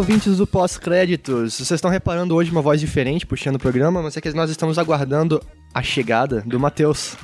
[0.00, 1.54] ouvintes do pós-créditos.
[1.54, 4.78] Vocês estão reparando hoje uma voz diferente puxando o programa, mas é que nós estamos
[4.78, 5.40] aguardando
[5.72, 7.16] a chegada do Matheus.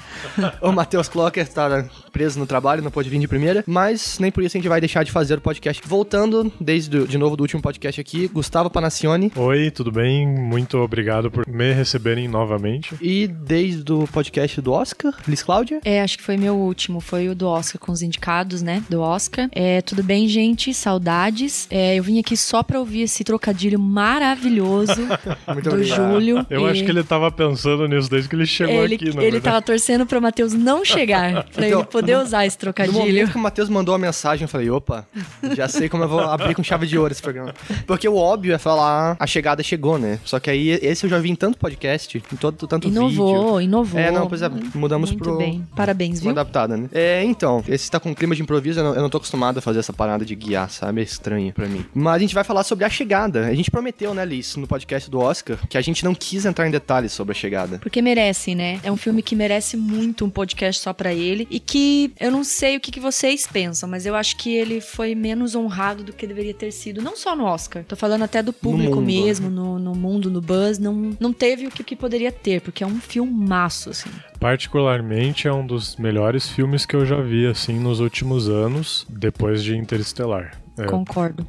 [0.62, 4.42] o Matheus Clocker está preso no trabalho, não pôde vir de primeira, mas nem por
[4.42, 5.82] isso a gente vai deixar de fazer o podcast.
[5.86, 9.32] Voltando, desde de novo do último podcast aqui, Gustavo Panacione.
[9.36, 10.26] Oi, tudo bem?
[10.26, 12.94] Muito obrigado por me receberem novamente.
[13.00, 15.80] E desde o podcast do Oscar, Liz Cláudia.
[15.84, 19.00] É, acho que foi meu último, foi o do Oscar com os indicados, né, do
[19.00, 19.48] Oscar.
[19.52, 20.72] É, tudo bem, gente?
[20.72, 21.66] Saudades.
[21.70, 25.06] É, eu vim aqui só pra ouvir esse trocadilho maravilhoso
[25.62, 25.84] do obrigado.
[25.84, 26.46] Júlio.
[26.48, 26.70] Eu e...
[26.70, 29.40] acho que ele tava pensando nisso desde que ele chegou ele, aqui, Ele verdade.
[29.42, 32.98] tava torcendo pro Matheus não chegar, pra então, ele poder usar esse trocadilho.
[32.98, 35.06] No momento que o Matheus mandou a mensagem, eu falei, opa,
[35.54, 37.54] já sei como eu vou abrir com chave de ouro esse programa.
[37.86, 40.18] Porque o óbvio é falar, a chegada chegou, né?
[40.24, 43.28] Só que aí, esse eu já vi em tanto podcast, em todo, tanto inovou, vídeo.
[43.28, 44.00] Inovou, inovou.
[44.00, 45.38] É, não, pois é, mudamos Muito pro...
[45.38, 46.30] bem, parabéns, viu?
[46.30, 46.88] adaptada, né?
[46.92, 49.62] É, então, esse tá com clima de improviso, eu não, eu não tô acostumado a
[49.62, 51.00] fazer essa parada de guiar, sabe?
[51.00, 51.84] É estranho pra mim.
[51.94, 53.46] Mas a gente vai falar sobre a chegada.
[53.46, 56.66] A gente prometeu, né, Liz, no podcast do Oscar, que a gente não quis entrar
[56.66, 57.78] em detalhes sobre a chegada.
[57.78, 58.80] Porque merece, né?
[58.82, 62.42] É um filme que merece muito um podcast só para ele e que eu não
[62.42, 66.12] sei o que, que, vocês pensam, mas eu acho que ele foi menos honrado do
[66.12, 67.84] que deveria ter sido, não só no Oscar.
[67.84, 71.66] Tô falando até do público no mesmo, no, no, mundo, no buzz, não, não teve
[71.66, 74.10] o que, que poderia ter, porque é um filmaço, assim.
[74.40, 79.62] Particularmente é um dos melhores filmes que eu já vi, assim, nos últimos anos, depois
[79.62, 80.60] de Interestelar.
[80.78, 80.84] É.
[80.84, 81.46] Concordo.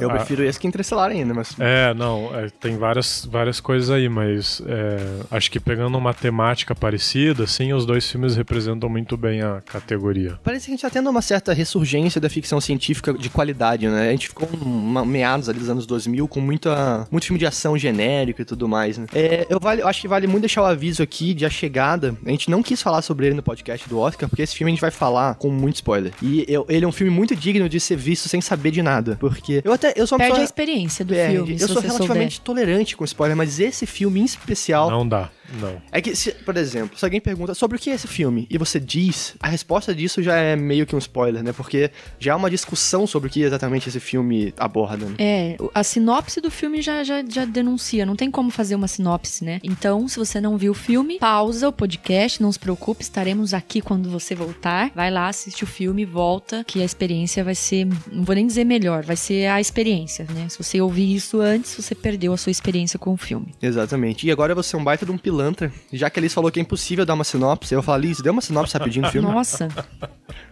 [0.00, 1.54] Eu prefiro esse que Interestelar ainda, mas...
[1.58, 4.98] É, não, é, tem várias, várias coisas aí, mas é,
[5.30, 10.38] acho que pegando uma temática parecida, assim, os dois filmes representam muito bem a categoria.
[10.42, 14.08] Parece que a gente tá tendo uma certa ressurgência da ficção científica de qualidade, né?
[14.08, 17.78] A gente ficou uma, meados ali dos anos 2000 com muita, muito filme de ação
[17.78, 19.06] genérico e tudo mais, né?
[19.14, 22.14] É, eu, vale, eu acho que vale muito deixar o aviso aqui de A Chegada.
[22.24, 24.74] A gente não quis falar sobre ele no podcast do Oscar, porque esse filme a
[24.74, 26.12] gente vai falar com muito spoiler.
[26.22, 29.16] E eu, ele é um filme muito digno de ser visto sem saber de nada,
[29.20, 31.34] porque eu até eu sou Perde pessoa, a experiência do perde.
[31.34, 31.52] filme.
[31.60, 32.44] Eu sou relativamente souber.
[32.44, 35.30] tolerante com spoiler, mas esse filme em especial não dá.
[35.60, 35.80] Não.
[35.92, 38.58] É que, se, por exemplo, se alguém pergunta sobre o que é esse filme e
[38.58, 41.52] você diz, a resposta disso já é meio que um spoiler, né?
[41.52, 45.06] Porque já há uma discussão sobre o que exatamente esse filme aborda.
[45.06, 45.14] Né?
[45.18, 49.44] É, a sinopse do filme já, já, já denuncia, não tem como fazer uma sinopse,
[49.44, 49.60] né?
[49.62, 53.80] Então, se você não viu o filme, pausa o podcast, não se preocupe, estaremos aqui
[53.80, 54.90] quando você voltar.
[54.94, 58.64] Vai lá, assiste o filme, volta, que a experiência vai ser, não vou nem dizer
[58.64, 60.48] melhor, vai ser a experiência, né?
[60.48, 63.54] Se você ouvir isso antes, você perdeu a sua experiência com o filme.
[63.60, 64.26] Exatamente.
[64.26, 65.70] E agora você é um baita de um piloto pilantra.
[65.92, 68.30] Já que a Liz falou que é impossível dar uma sinopse, eu falar, Liz, dê
[68.30, 69.28] uma sinopse rapidinho do filme.
[69.28, 69.68] Nossa.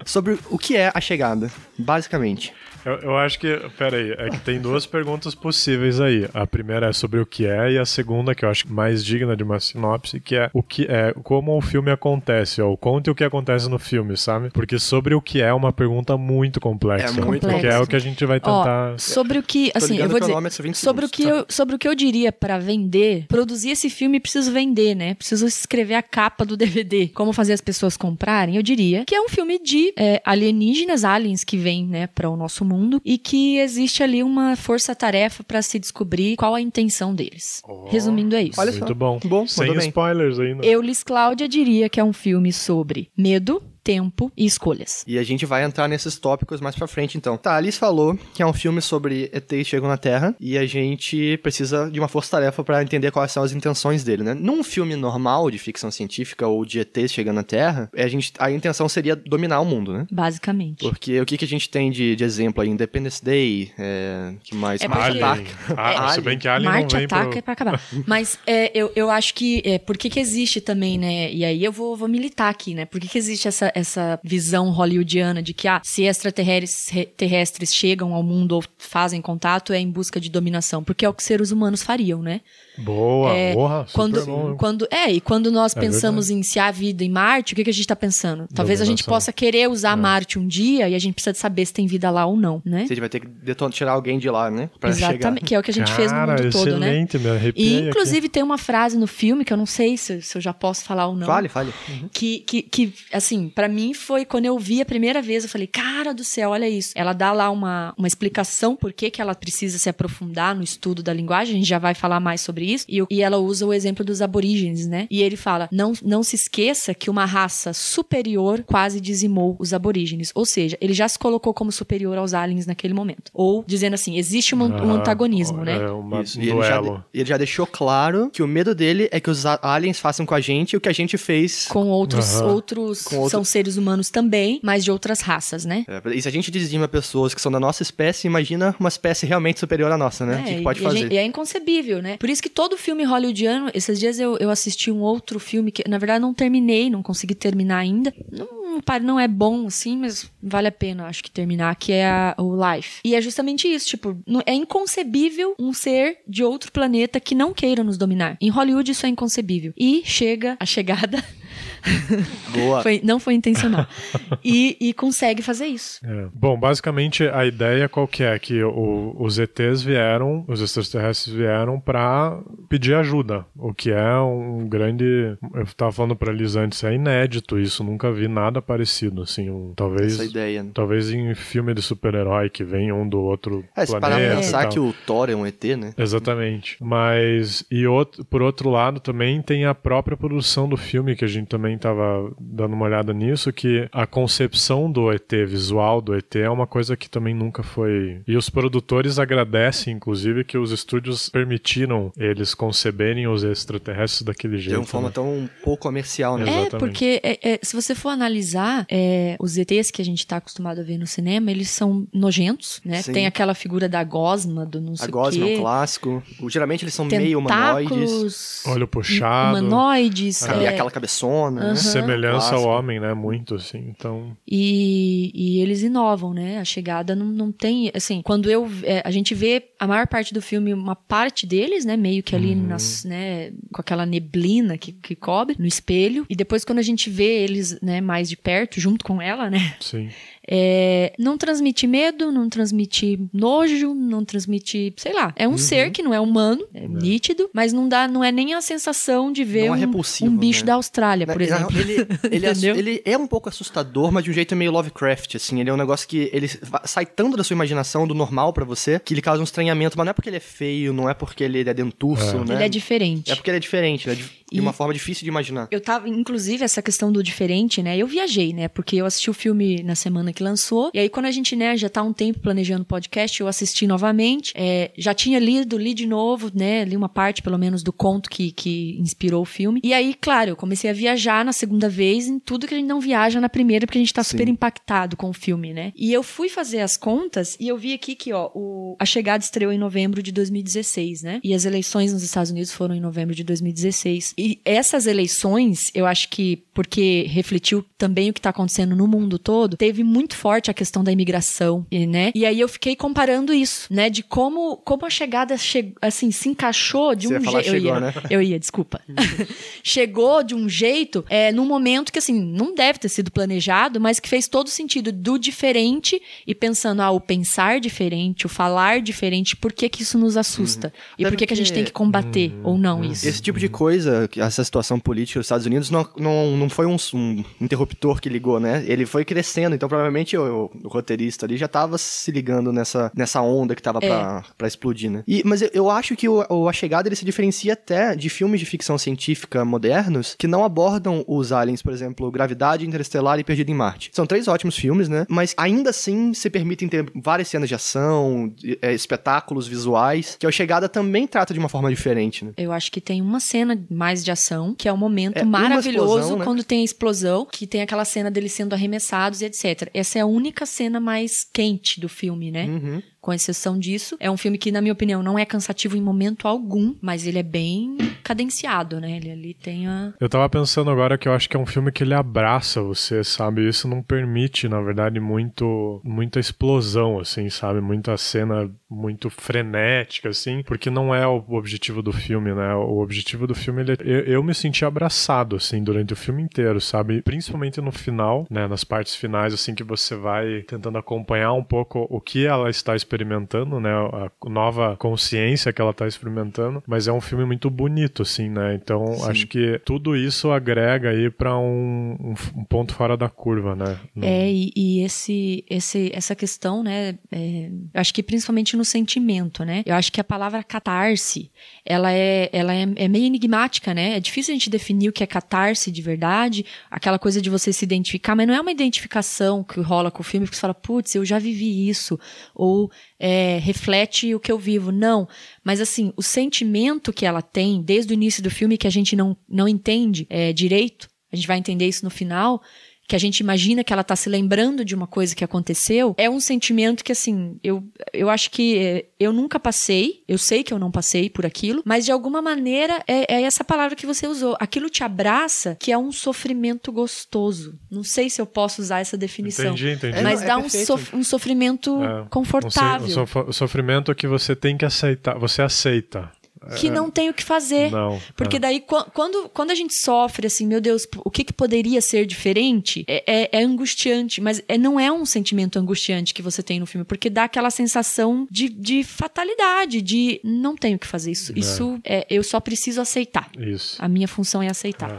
[0.05, 2.53] Sobre o que é a chegada, basicamente.
[2.85, 6.29] Eu, eu, acho que, peraí, é que tem duas perguntas possíveis aí.
[6.35, 9.35] A primeira é sobre o que é, e a segunda, que eu acho mais digna
[9.35, 13.15] de uma sinopse, que é o que é, como o filme acontece, ou conte o
[13.15, 14.51] que acontece no filme, sabe?
[14.51, 17.21] Porque sobre o que é uma pergunta muito complexa.
[17.21, 18.93] É muito Porque é o que a gente vai tentar.
[18.95, 21.79] Ó, sobre o que, assim, eu vou dizer, é sobre o que eu, sobre o
[21.79, 25.15] que eu diria para vender, produzir esse filme preciso vender, né?
[25.15, 28.57] Preciso escrever a capa do DVD, como fazer as pessoas comprarem.
[28.57, 32.37] Eu diria que é um filme de é, alienígenas, aliens que vêm, né, para o
[32.37, 37.15] nosso mundo mundo e que existe ali uma força-tarefa para se descobrir qual a intenção
[37.15, 37.63] deles.
[37.67, 38.61] Oh, Resumindo, é isso.
[38.61, 38.79] Olha só.
[38.79, 39.19] Muito bom.
[39.25, 40.65] bom Sem spoilers ainda.
[40.65, 45.05] Eu, Liz Cláudia, diria que é um filme sobre medo, tempo e escolhas.
[45.07, 47.37] E a gente vai entrar nesses tópicos mais pra frente, então.
[47.37, 51.37] Tá, Alice falou que é um filme sobre ETs chegam na Terra e a gente
[51.43, 54.35] precisa de uma força-tarefa para entender quais são as intenções dele, né?
[54.35, 58.51] Num filme normal de ficção científica ou de ETs chegando na Terra, a, gente, a
[58.51, 60.07] intenção seria dominar o mundo, né?
[60.11, 60.79] Basicamente.
[60.79, 62.69] Porque o que, que a gente tem de, de exemplo aí?
[62.69, 64.81] Independence Day, é, que mais?
[64.81, 65.51] É Marte Attack.
[65.77, 67.39] Ah, é, se bem que Alien Marte não Attack pro...
[67.39, 67.83] é pra acabar.
[68.07, 71.33] Mas é, eu, eu acho que, é, por que que existe também, né?
[71.33, 72.85] E aí eu vou, vou militar aqui, né?
[72.85, 78.23] Por que que existe essa, essa visão hollywoodiana de que ah, se extraterrestres chegam ao
[78.23, 81.83] mundo ou fazem contato é em busca de dominação, porque é o que seres humanos
[81.83, 82.41] fariam, né?
[82.79, 84.57] Boa, é, porra, quando, bom.
[84.57, 86.41] quando É, e quando nós é pensamos verdade.
[86.41, 88.49] em se há vida em Marte, o que, que a gente está pensando?
[88.53, 88.83] Talvez Dominação.
[88.83, 89.97] a gente possa querer usar é.
[89.97, 92.87] Marte um dia e a gente precisa saber se tem vida lá ou não, né?
[92.87, 93.29] Você vai ter que
[93.71, 94.71] tirar alguém de lá, né?
[94.79, 95.47] Pra Exatamente, chegar.
[95.47, 97.07] que é o que a gente Cara, fez no mundo todo, né?
[97.15, 98.29] Me arrepiei e inclusive aqui.
[98.29, 101.07] tem uma frase no filme que eu não sei se, se eu já posso falar
[101.07, 101.27] ou não.
[101.27, 101.73] Fale, fale.
[101.89, 102.09] Uhum.
[102.13, 105.67] Que, que, que, assim, para mim foi quando eu vi a primeira vez, eu falei,
[105.67, 106.93] cara do céu, olha isso.
[106.95, 111.03] Ela dá lá uma, uma explicação por que, que ela precisa se aprofundar no estudo
[111.03, 112.85] da linguagem, a gente já vai falar mais sobre isso.
[112.87, 115.07] E, e ela usa o exemplo dos aborígenes, né?
[115.11, 120.31] E ele fala: não, não se esqueça que uma raça superior quase dizimou os aborígenes.
[120.35, 123.31] Ou seja, ele já se colocou como superior aos aliens naquele momento.
[123.33, 125.91] Ou dizendo assim, existe um, um antagonismo, é né?
[125.91, 126.39] Uma, Isso.
[126.39, 126.83] Um e ele já,
[127.15, 130.41] ele já, deixou claro que o medo dele é que os aliens façam com a
[130.41, 132.49] gente o que a gente fez com outros, uhum.
[132.49, 133.31] outros, com outro...
[133.31, 135.85] são seres humanos também, mas de outras raças, né?
[135.87, 139.27] É, e se a gente dizima pessoas que são da nossa espécie, imagina uma espécie
[139.27, 140.41] realmente superior à nossa, né?
[140.41, 140.99] o que, que pode e fazer?
[140.99, 142.17] Gente, e é inconcebível, né?
[142.17, 145.89] Por isso que todo filme hollywoodiano, esses dias eu, eu assisti um outro filme que,
[145.89, 148.13] na verdade, não terminei, não consegui terminar ainda.
[148.31, 148.65] Não,
[149.03, 152.55] não é bom, assim, mas vale a pena, acho que terminar, que é a, o
[152.57, 153.01] Life.
[153.05, 157.85] E é justamente isso, tipo, é inconcebível um ser de outro planeta que não queira
[157.85, 158.37] nos dominar.
[158.41, 159.73] Em Hollywood isso é inconcebível.
[159.79, 161.23] E chega a chegada
[162.53, 162.83] Boa.
[162.83, 163.87] Foi, não foi intencional.
[164.45, 166.01] e, e consegue fazer isso.
[166.05, 166.27] É.
[166.33, 168.39] Bom, basicamente a ideia qual que é?
[168.39, 172.39] Que o, os ETs vieram, os extraterrestres vieram para
[172.69, 175.37] pedir ajuda, o que é um grande...
[175.55, 179.73] Eu estava falando para eles antes, é inédito isso, nunca vi nada parecido, assim, um,
[179.75, 180.15] talvez...
[180.15, 180.63] Essa ideia.
[180.63, 180.71] Né?
[180.73, 183.87] Talvez em filme de super-herói que vem um do outro é, planeta.
[183.87, 185.93] Se parar pra pensar que o Thor é um ET, né?
[185.97, 186.77] Exatamente.
[186.81, 191.29] Mas, e outro, por outro lado também tem a própria produção do filme que a
[191.29, 196.37] gente também estava dando uma olhada nisso, que a concepção do ET, visual do ET,
[196.37, 198.21] é uma coisa que também nunca foi.
[198.27, 204.71] E os produtores agradecem, inclusive, que os estúdios permitiram eles conceberem os extraterrestres daquele jeito.
[204.71, 205.13] De uma forma né?
[205.15, 206.45] tão pouco comercial, né?
[206.45, 206.79] É, Exatamente.
[206.79, 210.81] porque é, é, se você for analisar, é, os ETs que a gente está acostumado
[210.81, 213.03] a ver no cinema, eles são nojentos, né?
[213.03, 213.13] Sim.
[213.13, 215.59] Tem aquela figura da gosma, do não sei A gosma o é quê.
[215.59, 216.23] um clássico.
[216.41, 217.89] O- Geralmente eles são meio humanoides.
[217.91, 219.59] Tentáculos, Olho puxado.
[219.59, 221.75] humanoides, é, aquela cabeçona, né?
[221.77, 222.69] Semelhança Clássico.
[222.69, 223.15] ao homem, né?
[223.15, 223.79] Muito, assim.
[223.89, 224.37] Então.
[224.47, 226.59] E, e eles inovam, né?
[226.59, 227.91] A chegada não, não tem.
[227.95, 228.69] Assim, quando eu.
[228.83, 231.97] é, a gente vê a maior parte do filme, uma parte deles, né?
[231.97, 233.53] Meio que ali nas, né?
[233.73, 236.27] Com aquela neblina que, que cobre no espelho.
[236.29, 239.77] E depois, quando a gente vê eles, né, mais de perto, junto com ela, né?
[239.81, 240.09] Sim.
[240.49, 245.33] É, não transmite medo, não transmite nojo, não transmite, sei lá.
[245.37, 248.55] É um ser que não é humano, é, nítido, mas não dá, não é nem
[248.55, 250.67] a sensação de ver é um, um bicho né?
[250.67, 251.75] da Austrália, por exemplo.
[251.79, 252.77] Ele, ele, é, Entendeu?
[252.77, 255.61] ele é um pouco assustador, mas de um jeito meio Lovecraft, assim.
[255.61, 256.49] Ele é um negócio que ele
[256.85, 259.97] sai tanto da sua imaginação, do normal pra você, que ele causa um estranhamento.
[259.97, 262.55] Mas não é porque ele é feio, não é porque ele é dentuço, né?
[262.55, 263.31] Ele é diferente.
[263.33, 265.69] É porque ele é diferente, é de, de E- uma forma difícil de imaginar.
[265.71, 267.97] Eu tava, inclusive, essa questão do diferente, né?
[267.97, 268.69] Eu viajei, né?
[268.69, 270.91] Porque eu assisti o filme na semana que lançou.
[270.93, 273.49] E aí, quando a gente, né, já tá há um tempo planejando o podcast, eu
[273.49, 274.53] assisti novamente.
[274.57, 276.85] É, já tinha lido, li de novo, né?
[276.85, 279.81] Li uma parte, pelo menos, do conto que, que inspirou o filme.
[279.83, 282.87] E aí, claro, eu comecei a viajar na segunda vez em tudo que a gente
[282.87, 285.93] não viaja na primeira, porque a gente tá super impactado com o filme, né?
[285.97, 289.43] E eu fui fazer as contas e eu vi aqui que, ó, o, a chegada
[289.45, 291.41] estreou em novembro de 2016, né?
[291.43, 294.35] E as eleições nos Estados Unidos foram em novembro de 2016.
[294.37, 299.39] E essas eleições, eu acho que porque refletiu também o que tá acontecendo no mundo
[299.39, 302.33] todo, teve muito forte a questão da imigração, e, né?
[302.35, 304.09] E aí eu fiquei comparando isso, né?
[304.09, 307.69] De como, como a chegada che assim, se encaixou de Você um jeito.
[307.69, 308.15] Eu ia, né?
[308.31, 309.01] eu ia, desculpa.
[309.83, 314.21] Chegou de um jeito, é, num momento que, assim, não deve ter sido planejado, mas
[314.21, 319.57] que fez todo sentido do diferente e pensando, ah, o pensar diferente, o falar diferente,
[319.57, 320.93] por que que isso nos assusta?
[321.19, 323.27] E Até por que que a gente tem que combater ou não isso?
[323.27, 326.97] Esse tipo de coisa, essa situação política dos Estados Unidos, não, não, não foi um,
[327.13, 328.85] um interruptor que ligou, né?
[328.87, 333.41] Ele foi crescendo, então provavelmente o, o roteirista ali já tava se ligando nessa, nessa
[333.41, 334.09] onda que tava É.
[334.09, 335.23] pra, pra explodir, né?
[335.27, 338.61] E, mas eu, eu acho que o, A Chegada ele se diferencia até de filmes
[338.61, 343.71] de ficção científica modernos que não abordam os aliens, por exemplo, Gravidade, Interestelar e Perdido
[343.71, 344.11] em Marte.
[344.13, 345.27] São três ótimos filmes, né?
[345.29, 350.47] Mas ainda assim se permitem ter várias cenas de ação, de- é, espetáculos visuais, que
[350.47, 352.53] a Chegada também trata de uma forma diferente, né?
[352.57, 356.07] Eu acho que tem uma cena mais de ação, que é um momento É, maravilhoso
[356.19, 356.45] explosão, né?
[356.45, 359.89] quando tem a explosão, que tem aquela cena deles sendo arremessados e etc.
[360.05, 362.67] Essa é a única cena mais quente do filme, né?
[362.67, 363.03] Uhum.
[363.25, 366.47] Com exceção disso, é um filme que, na minha opinião, não é cansativo em momento
[366.47, 369.17] algum, mas ele é bem cadenciado, né?
[369.17, 370.13] Ele ali tem a.
[370.21, 373.25] Eu tava pensando agora que eu acho que é um filme que ele abraça você,
[373.25, 373.67] sabe?
[373.67, 377.81] Isso não permite, na verdade, muito muita explosão, assim, sabe?
[377.81, 382.75] Muita cena muito frenética, assim, porque não é o objetivo do filme, né?
[382.75, 386.43] O objetivo do filme, ele, é, eu, eu me senti abraçado, assim, durante o filme
[386.43, 387.23] inteiro, sabe?
[387.23, 388.67] Principalmente no final, né?
[388.67, 392.95] Nas partes finais, assim, que você vai tentando acompanhar um pouco o que ela está
[393.15, 393.91] experimentando, né?
[393.91, 398.75] A nova consciência que ela está experimentando, mas é um filme muito bonito, assim, né?
[398.75, 399.31] Então, Sim.
[399.31, 403.97] acho que tudo isso agrega aí para um, um, um ponto fora da curva, né?
[404.15, 407.17] No- É, e, e esse, esse, essa questão, né?
[407.31, 409.83] é, eu acho que principalmente no sentimento, né?
[409.87, 411.51] Eu acho que a palavra catarse,
[411.85, 414.17] ela é, ela é, é meio enigmática, né?
[414.17, 417.73] É difícil a gente definir o que é catarse de verdade, aquela coisa de você
[417.73, 420.75] se identificar, mas não é uma identificação que rola com o filme, que você fala,
[420.75, 422.19] putz, eu já vivi isso,
[422.55, 424.93] ou é, reflete o que eu vivo.
[424.93, 425.29] Não.
[425.63, 429.15] Mas assim, o sentimento que ela tem desde o início do filme que a gente
[429.17, 432.63] não, não entende é, direito, a gente vai entender isso no final,
[433.07, 436.29] que a gente imagina que ela tá se lembrando de uma coisa que aconteceu, é
[436.31, 440.73] um sentimento que, assim, eu, eu acho que é, eu nunca passei, eu sei que
[440.73, 444.27] eu não passei por aquilo, mas de alguma maneira é, é essa palavra que você
[444.27, 444.57] usou.
[444.59, 447.79] Aquilo te abraça, que é um sofrimento gostoso.
[447.91, 449.67] Não sei se eu posso usar essa definição.
[449.75, 450.23] Entendi, entendi.
[450.23, 453.07] Mas É, dá é um, sof- um sofrimento É, confortável.
[453.07, 455.39] Um um sof- sofrimento que você tem que aceitar.
[455.39, 456.31] Você aceita.
[456.79, 457.91] Que não tem o que fazer.
[457.91, 458.21] Não.
[458.37, 458.61] Porque é.
[458.61, 462.27] daí, qu- quando, quando a gente sofre, assim, meu Deus, o que, que poderia ser
[462.27, 463.05] diferente?
[463.07, 466.87] É, é- é angustiante, mas é- não é um sentimento angustiante que você tem no
[466.87, 471.53] filme, porque dá aquela sensação de, de fatalidade, de não tenho o que fazer isso.
[471.57, 473.51] Isso é, eu só preciso aceitar.
[473.59, 473.97] Isso.
[473.99, 475.11] A minha função é aceitar.
[475.11, 475.19] É,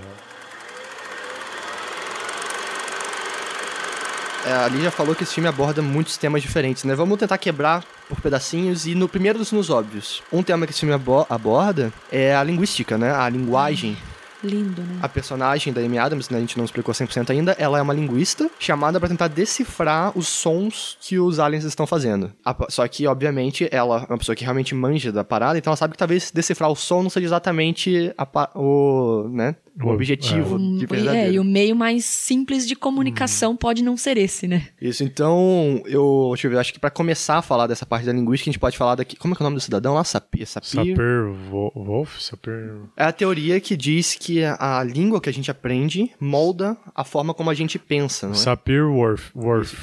[4.54, 6.94] a Lígia falou que esse filme aborda muitos temas diferentes, né?
[6.96, 10.22] Vamos tentar quebrar por pedacinhos e no primeiro dos nos óbvios.
[10.32, 13.12] Um tema que esse filme abo- aborda é a linguística, né?
[13.12, 13.98] A linguagem.
[14.44, 15.00] Lindo, né?
[15.02, 17.94] A personagem da Amy Adams, né, a gente não explicou 100% ainda, ela é uma
[17.94, 22.32] linguista chamada pra tentar decifrar os sons que os aliens estão fazendo.
[22.70, 25.94] Só que, obviamente, ela é uma pessoa que realmente manja da parada, então ela sabe
[25.94, 30.86] que talvez decifrar o som não seja exatamente a o, né, o objetivo Um- de
[30.86, 31.34] é, verdadeiro.
[31.34, 34.68] e o meio mais simples de comunicação pode não ser esse, né?
[34.82, 38.14] Isso, então, eu, deixa eu ver, acho que pra começar a falar dessa parte da
[38.14, 40.04] linguística, a gente pode falar daqui, como é que é o nome do cidadão lá?
[40.04, 40.70] Sapir, Sapir?
[40.70, 42.20] Sapir Wo- Wolf?
[42.22, 42.74] Sapir.
[42.96, 47.34] É a teoria que diz que a língua que a gente aprende molda a forma
[47.34, 48.38] como a gente pensa, não é?
[48.38, 48.84] Sapir.
[48.86, 49.32] Worf.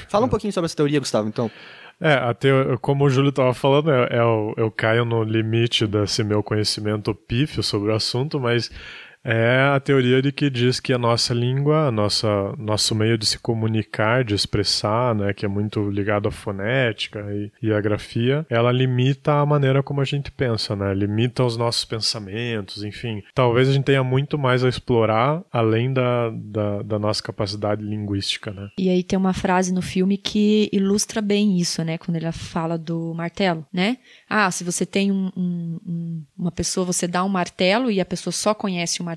[0.08, 1.50] Fala um pouquinho sobre essa teoria, Gustavo, então.
[2.00, 2.48] É, até
[2.80, 7.14] como o Júlio estava falando, é, é o- eu caio no limite desse meu conhecimento
[7.14, 8.70] pífio sobre o assunto, mas
[9.24, 13.26] é a teoria de que diz que a nossa língua, a nossa, nosso meio de
[13.26, 18.44] se comunicar, de expressar, né, que é muito ligado à fonética e, e à grafia,
[18.50, 23.22] ela limita a maneira como a gente pensa, né, limita os nossos pensamentos, enfim.
[23.34, 28.50] Talvez a gente tenha muito mais a explorar além da, da, da nossa capacidade linguística,
[28.50, 28.68] né.
[28.78, 31.98] E aí tem uma frase no filme que ilustra bem isso, né?
[31.98, 33.98] Quando ele fala do martelo, né?
[34.28, 38.04] Ah, se você tem um- um- um- uma pessoa, você dá um martelo e a
[38.04, 39.11] pessoa só conhece o martelo,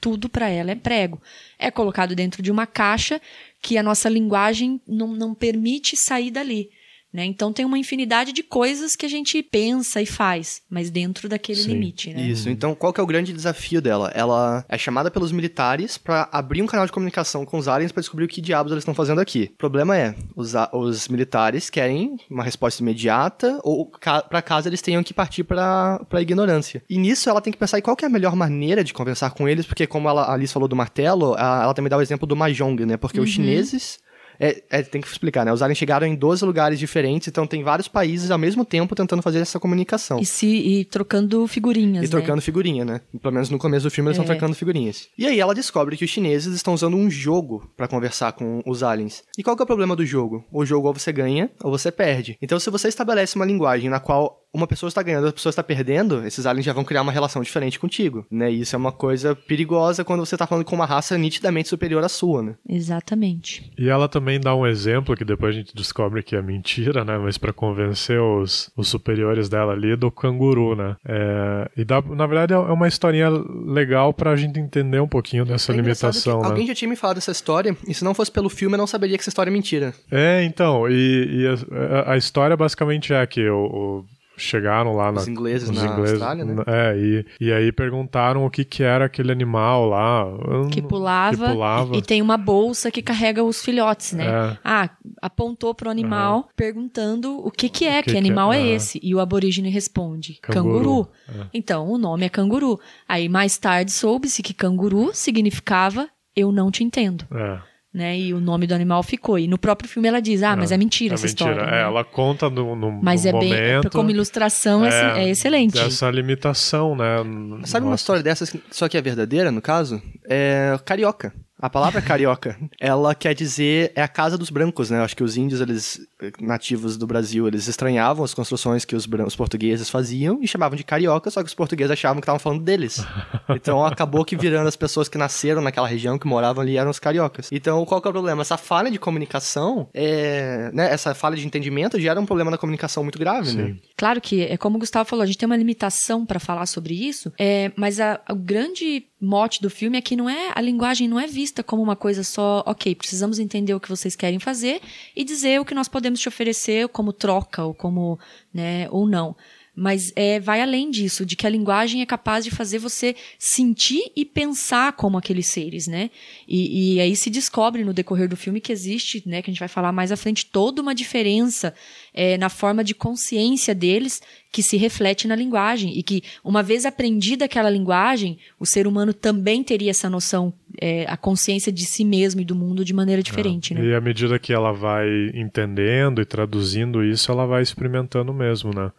[0.00, 1.20] tudo para ela é prego.
[1.58, 3.20] É colocado dentro de uma caixa
[3.60, 6.70] que a nossa linguagem não, não permite sair dali.
[7.16, 7.24] Né?
[7.24, 11.58] Então tem uma infinidade de coisas que a gente pensa e faz, mas dentro daquele
[11.60, 11.72] Sim.
[11.72, 12.20] limite, né?
[12.20, 14.12] Isso, então qual que é o grande desafio dela?
[14.14, 18.02] Ela é chamada pelos militares pra abrir um canal de comunicação com os aliens pra
[18.02, 19.48] descobrir o que diabos eles estão fazendo aqui.
[19.54, 24.68] O problema é, os, a- os militares querem uma resposta imediata ou ca pra caso
[24.68, 26.82] eles tenham que partir pra, pra ignorância.
[26.86, 29.30] E nisso ela tem que pensar em qual que é a melhor maneira de conversar
[29.30, 32.02] com eles, porque como ela, a Alice falou do martelo, a- ela também dá o
[32.02, 32.98] exemplo do Mahjong, né?
[32.98, 34.04] Porque os chineses...
[34.38, 35.52] É, é, tem que explicar, né?
[35.52, 39.22] Os aliens chegaram em 12 lugares diferentes, então tem vários países ao mesmo tempo tentando
[39.22, 40.18] fazer essa comunicação.
[40.20, 42.10] E, se, e trocando figurinhas, E né?
[42.10, 43.00] trocando figurinha, né?
[43.20, 44.36] Pelo menos no começo do filme eles estão É.
[44.36, 45.08] trocando figurinhas.
[45.18, 48.82] E aí ela descobre que os chineses estão usando um jogo pra conversar com os
[48.82, 49.22] aliens.
[49.38, 50.44] E qual que é o problema do jogo?
[50.52, 52.36] O jogo ou você ganha ou você perde.
[52.42, 55.50] Então se você estabelece uma linguagem na qual uma pessoa está ganhando e outra pessoa
[55.50, 58.50] está perdendo, esses aliens já vão criar uma relação diferente contigo, né?
[58.50, 62.02] E isso é uma coisa perigosa quando você tá falando com uma raça nitidamente superior
[62.02, 62.54] à sua, né?
[62.66, 63.70] Exatamente.
[63.76, 67.16] E ela também dá um exemplo que depois a gente descobre que é mentira, né?
[67.18, 70.96] Mas pra convencer os, os superiores dela ali do canguru, né?
[71.04, 75.72] É, e dá, na verdade é uma historinha legal pra gente entender um pouquinho dessa
[75.72, 76.48] É limitação, né?
[76.48, 78.86] Alguém já tinha me falado dessa história, e se não fosse pelo filme eu não
[78.86, 79.94] saberia que essa história é mentira.
[80.10, 84.04] É, então, e, e a, a história basicamente é que o, o-
[84.36, 86.62] chegaram lá na, Os ingleses os na ingleses, Austrália, né?
[86.66, 90.26] É, e, e aí perguntaram o que que era aquele animal lá.
[90.70, 91.94] Que pulava, que pulava.
[91.94, 94.26] E, e tem uma bolsa que carrega os filhotes, né?
[94.26, 94.58] É.
[94.64, 94.90] Ah,
[95.22, 98.66] apontou pro animal perguntando o que que é, O que que, que animal é, é,
[98.74, 99.00] esse?
[99.02, 100.74] E o aborígene responde, Canguru.
[100.74, 101.08] canguru.
[101.52, 102.78] Então, o nome é canguru.
[103.08, 107.58] Aí mais tarde soube-se que canguru significava eu não te entendo, É.
[107.96, 108.18] né?
[108.18, 109.38] E o nome do animal ficou.
[109.38, 111.50] E no próprio filme ela diz, ah, mas é mentira É essa mentira.
[111.52, 111.66] história.
[111.68, 111.82] É, né?
[111.82, 113.90] ela conta no, no, Mas no é bem, momento.
[113.90, 115.72] como ilustração, é, É, é excelente.
[115.72, 117.16] Dessa limitação, né?
[117.64, 118.02] Sabe uma Nossa.
[118.02, 120.02] história dessas, só que é verdadeira, no caso?
[120.28, 121.32] É carioca.
[121.58, 124.98] A palavra carioca, ela quer dizer é a casa dos brancos, né?
[124.98, 126.00] Eu Acho que os índios, eles
[126.40, 130.84] nativos do Brasil, eles estranhavam as construções que os, os portugueses faziam e chamavam de
[130.84, 133.02] carioca, só que os portugueses achavam que estavam falando deles.
[133.48, 136.98] Então acabou que virando as pessoas que nasceram naquela região, que moravam ali, eram os
[136.98, 137.48] cariocas.
[137.50, 138.42] Então qual que é o problema?
[138.42, 140.92] Essa falha de comunicação, é, né?
[140.92, 143.66] Essa falha de entendimento gera um problema na comunicação muito grave, né?
[143.68, 143.80] Sim.
[143.96, 146.92] Claro que, é como o Gustavo falou, a gente tem uma limitação para falar sobre
[146.94, 151.08] isso, é, mas a- o grande mote do filme é que não é a linguagem
[151.08, 154.80] não é vista como uma coisa só, ok, precisamos entender o que vocês querem fazer
[155.14, 158.18] e dizer o que nós podemos te oferecer como troca ou como,
[158.52, 159.34] né, ou não.
[159.76, 164.10] Mas é, vai além disso, de que a linguagem é capaz de fazer você sentir
[164.16, 166.10] e pensar como aqueles seres, né?
[166.48, 169.60] E, e aí se descobre no decorrer do filme que existe, né, que a gente
[169.60, 171.74] vai falar mais à frente, toda uma diferença
[172.14, 176.86] é, na forma de consciência deles que se reflete na linguagem e que uma vez
[176.86, 182.06] aprendida aquela linguagem, o ser humano também teria essa noção, é, a consciência de si
[182.06, 183.76] mesmo e do mundo de maneira diferente, é.
[183.76, 183.84] né?
[183.84, 188.90] E à medida que ela vai entendendo e traduzindo isso, ela vai experimentando mesmo, né?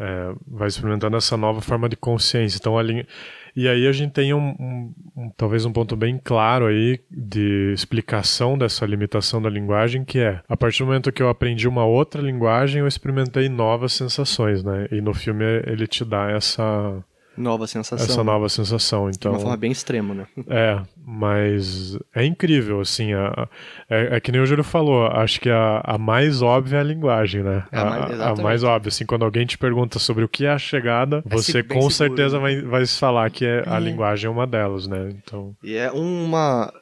[0.00, 2.56] É, vai experimentando essa nova forma de consciência.
[2.56, 3.06] Então, a linha...
[3.54, 7.72] E aí a gente tem um, um, um, talvez um ponto bem claro aí de
[7.74, 11.84] explicação dessa limitação da linguagem, que é a partir do momento que eu aprendi uma
[11.84, 14.86] outra linguagem, eu experimentei novas sensações, né?
[14.92, 17.04] E no filme ele te dá essa
[17.40, 18.06] nova sensação.
[18.06, 19.32] Essa nova sensação, então.
[19.32, 20.26] De uma forma bem extrema, né?
[20.48, 23.48] É, mas é incrível, assim, a,
[23.88, 26.84] é, é, que nem o Júlio falou, acho que a, a mais óbvia é a
[26.84, 27.64] linguagem, né?
[27.72, 30.50] É a, mais, a, mais óbvia, assim, quando alguém te pergunta sobre o que é
[30.50, 32.42] a chegada, é você com seguro, certeza né?
[32.42, 33.80] vai, vai falar que é, a é.
[33.80, 35.10] linguagem é uma delas, né?
[35.10, 35.54] Então...
[35.62, 36.72] E é uma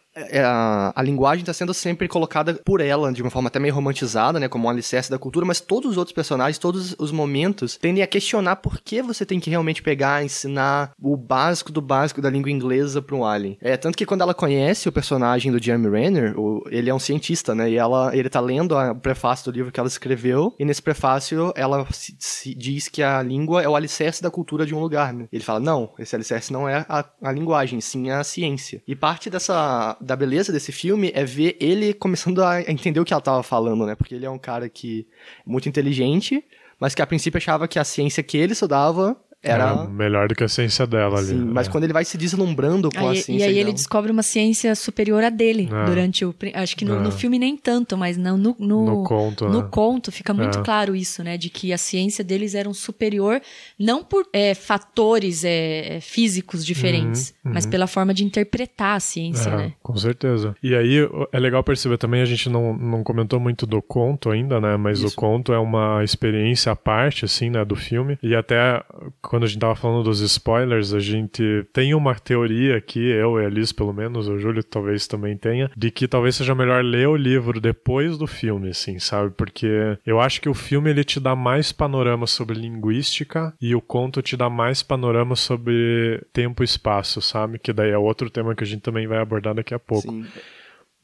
[0.43, 4.39] a, a linguagem está sendo sempre colocada por ela, de uma forma até meio romantizada,
[4.41, 8.03] né, como um alicerce da cultura, mas todos os outros personagens, todos os momentos, tendem
[8.03, 12.31] a questionar por que você tem que realmente pegar, ensinar o básico do básico da
[12.31, 13.59] língua inglesa para um alien.
[13.61, 16.99] É, tanto que quando ela conhece o personagem do Jeremy Renner, o, ele é um
[16.99, 20.65] cientista, né, e ela, ele tá lendo o prefácio do livro que ela escreveu, e
[20.65, 24.75] nesse prefácio ela se, se diz que a língua é o alicerce da cultura de
[24.75, 25.29] um lugar, né.
[25.33, 28.83] Ele fala, não, esse alicerce não é a, a linguagem, sim a ciência.
[28.87, 33.13] E parte dessa da beleza desse filme é ver ele começando a entender o que
[33.13, 33.95] ela tava falando, né?
[33.95, 35.07] Porque ele é um cara que
[35.47, 36.43] é muito inteligente,
[36.81, 39.85] mas que a princípio achava que a ciência que ele estudava era...
[39.85, 41.45] É melhor do que a ciência dela Sim, ali.
[41.45, 41.71] mas é.
[41.71, 43.33] quando ele vai se deslumbrando com aí, a ciência.
[43.33, 43.61] E aí dela...
[43.61, 45.85] ele descobre uma ciência superior a dele é.
[45.87, 46.35] durante o.
[46.55, 47.01] Acho que no, é.
[47.01, 49.49] no, filme nem tanto, mas não, no, no, no conto.
[49.49, 49.69] No né?
[49.71, 50.63] conto fica muito é.
[50.63, 51.37] claro isso, né?
[51.37, 53.41] De que a ciência deles era um superior,
[53.79, 57.55] não por é, fatores é, físicos diferentes, uhum, uhum.
[57.55, 59.73] mas pela forma de interpretar a ciência, né?
[59.81, 60.57] Com certeza.
[60.61, 60.97] E aí
[61.31, 64.77] é legal perceber também, a gente não, não comentou muito do conto ainda, né?
[64.77, 65.09] Mas isso.
[65.09, 67.65] o conto é uma experiência à parte, assim, né?
[67.65, 68.19] Do filme.
[68.21, 68.83] E até
[69.29, 73.45] quando a gente tava falando dos spoilers, a gente tem uma teoria aqui, eu e
[73.45, 77.09] a Liz pelo menos, o Júlio talvez também tenha, de que talvez seja melhor ler
[77.09, 79.31] o livro depois do filme, assim, sabe?
[79.37, 83.83] Porque eu acho que o filme ele te dá mais panorama sobre linguística e o
[83.83, 87.59] conto te dá mais panorama sobre tempo e espaço, sabe?
[87.59, 90.11] Que daí é outro tema que a gente também vai abordar daqui a pouco.
[90.11, 90.25] Sim.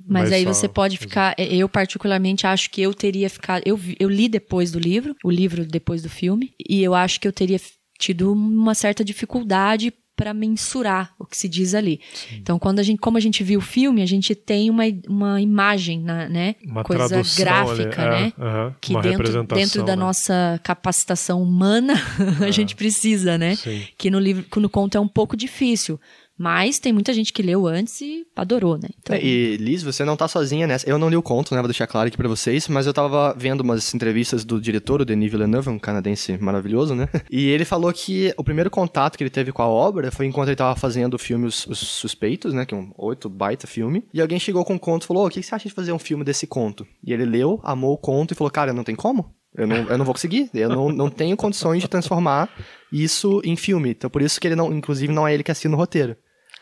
[0.01, 0.53] Mas, Mas, aí só...
[0.55, 1.35] você pode ficar.
[1.39, 3.63] Eu, particularmente, acho que eu teria ficado.
[3.65, 7.29] Eu, eu li depois do livro, o livro depois do filme, e eu acho que
[7.29, 7.59] eu teria
[8.05, 12.01] tido uma certa dificuldade para mensurar o que se diz ali.
[12.15, 12.37] Sim.
[12.37, 15.41] Então, quando a gente, como a gente viu o filme, a gente tem uma, uma
[15.41, 16.55] imagem, na, né?
[16.65, 18.23] Uma coisa gráfica, ali.
[18.23, 18.33] né?
[18.39, 18.75] É, uh -huh.
[18.81, 20.03] Que uma dentro, dentro da né?
[20.03, 21.95] nossa capacitação humana,
[22.41, 22.53] a é.
[22.53, 23.57] gente precisa, né?
[23.57, 23.83] Sim.
[23.99, 25.99] Que no livro, no conto é um pouco difícil.
[26.37, 28.89] Mas tem muita gente que leu antes e adorou, né?
[28.99, 29.15] Então...
[29.15, 30.89] É, e Liz, você não tá sozinha nessa.
[30.89, 31.61] Eu não li o conto, né?
[31.61, 35.05] Vou deixar claro aqui pra vocês, mas eu tava vendo umas entrevistas do diretor, o
[35.05, 37.09] Denis Villeneuve, um canadense maravilhoso, né?
[37.31, 40.49] E ele falou que o primeiro contato que ele teve com a obra foi enquanto
[40.49, 42.65] ele tava fazendo o filme Os, Os Suspeitos, né?
[42.65, 44.05] Que é um oito baita filme.
[44.13, 45.93] E alguém chegou com um conto e falou: oh, o que você acha de fazer
[45.93, 46.87] um filme desse conto?
[47.03, 49.35] E ele leu, amou o conto e falou: cara, não tem como?
[49.57, 50.51] Eu não, eu não vou conseguir.
[50.53, 52.51] Eu não, não tenho condições de transformar
[52.93, 53.91] isso em filme.
[53.91, 56.17] Então, por isso que ele não, inclusive, não é ele que assina o roteiro.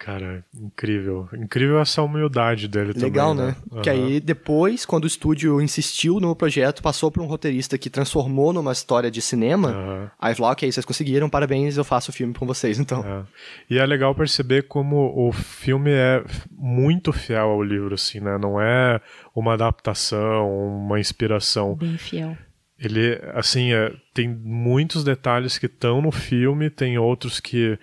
[0.04, 1.28] Cara, incrível.
[1.32, 3.10] Incrível essa humildade dele Legal, também.
[3.10, 3.56] Legal, né?
[3.70, 3.82] Uhum.
[3.82, 8.52] Que aí depois, quando o estúdio insistiu no projeto, passou para um roteirista que transformou
[8.52, 9.68] numa história de cinema.
[9.70, 10.08] Uhum.
[10.18, 13.04] Aí falou: ok, vocês conseguiram, parabéns, eu faço o filme com vocês, então.
[13.06, 13.22] É.
[13.70, 18.36] E é legal perceber como o filme é muito fiel ao livro, assim, né?
[18.38, 19.00] Não é
[19.36, 21.76] uma adaptação, uma inspiração.
[21.76, 22.36] Bem fiel.
[22.76, 27.78] Ele, assim, é, tem muitos detalhes que estão no filme, tem outros que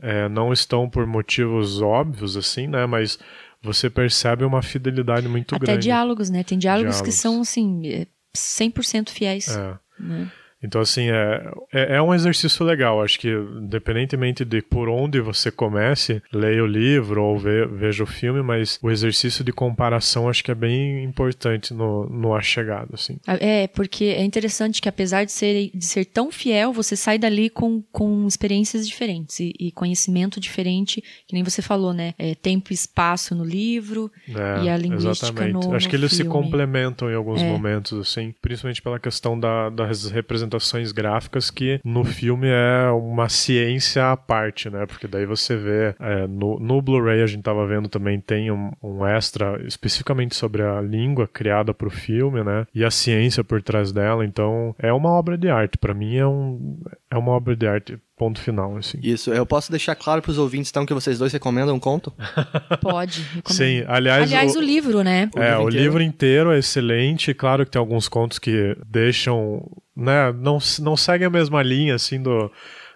[0.00, 2.86] é, não estão por motivos óbvios, assim, né?
[2.86, 3.18] Mas
[3.62, 5.78] você percebe uma fidelidade muito Até grande.
[5.78, 6.44] Até diálogos, né?
[6.44, 9.48] Tem diálogos, diálogos, que são, assim, 100% fiéis.
[9.48, 9.78] É.
[9.98, 10.30] Né?
[10.64, 13.02] Então, assim, é, é, é, um exercício legal.
[13.02, 18.06] Acho que, independentemente de por onde você comece, leia o livro ou ve, veja o
[18.06, 22.88] filme, mas o exercício de comparação acho que é bem importante no, no A Chegada,
[22.94, 23.18] assim.
[23.26, 27.50] É, porque é interessante que apesar de ser, de ser tão fiel, você sai dali
[27.50, 32.14] com, com experiências diferentes e, e conhecimento diferente, que nem você falou, né?
[32.18, 35.66] É, tempo e espaço no livro é, e a linguística exatamente.
[35.66, 36.24] no Acho que eles filme.
[36.24, 37.50] se complementam em alguns é.
[37.50, 43.28] momentos, assim, principalmente pela questão da, das representações representações gráficas que no filme é uma
[43.28, 44.86] ciência à parte, né?
[44.86, 48.72] Porque daí você vê é, no, no Blu-ray a gente tava vendo também tem um,
[48.82, 52.66] um extra especificamente sobre a língua criada para o filme, né?
[52.74, 54.24] E a ciência por trás dela.
[54.24, 55.78] Então é uma obra de arte.
[55.78, 56.78] Para mim é um
[57.10, 58.98] é uma obra de arte ponto final, assim.
[59.02, 62.12] Isso, eu posso deixar claro para os ouvintes, então, que vocês dois recomendam um conto?
[62.80, 63.52] Pode, recomendo.
[63.52, 64.22] Sim, aliás...
[64.24, 65.30] Aliás, o, o livro, né?
[65.34, 69.68] O é, livro o livro inteiro é excelente, claro que tem alguns contos que deixam,
[69.96, 72.50] né, não, não seguem a mesma linha, assim, do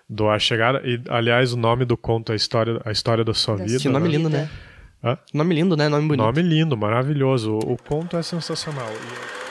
[0.09, 0.81] do A Chegada.
[0.85, 3.79] E, aliás, o nome do conto é a história, a história da sua da vida.
[3.79, 4.17] Que nome né?
[4.17, 4.49] lindo, né?
[5.05, 5.19] Hã?
[5.35, 5.89] Nome lindo, né?
[5.89, 6.25] Nome bonito.
[6.25, 7.53] Nome lindo, maravilhoso.
[7.53, 8.89] O, o conto é sensacional.
[8.89, 9.48] E...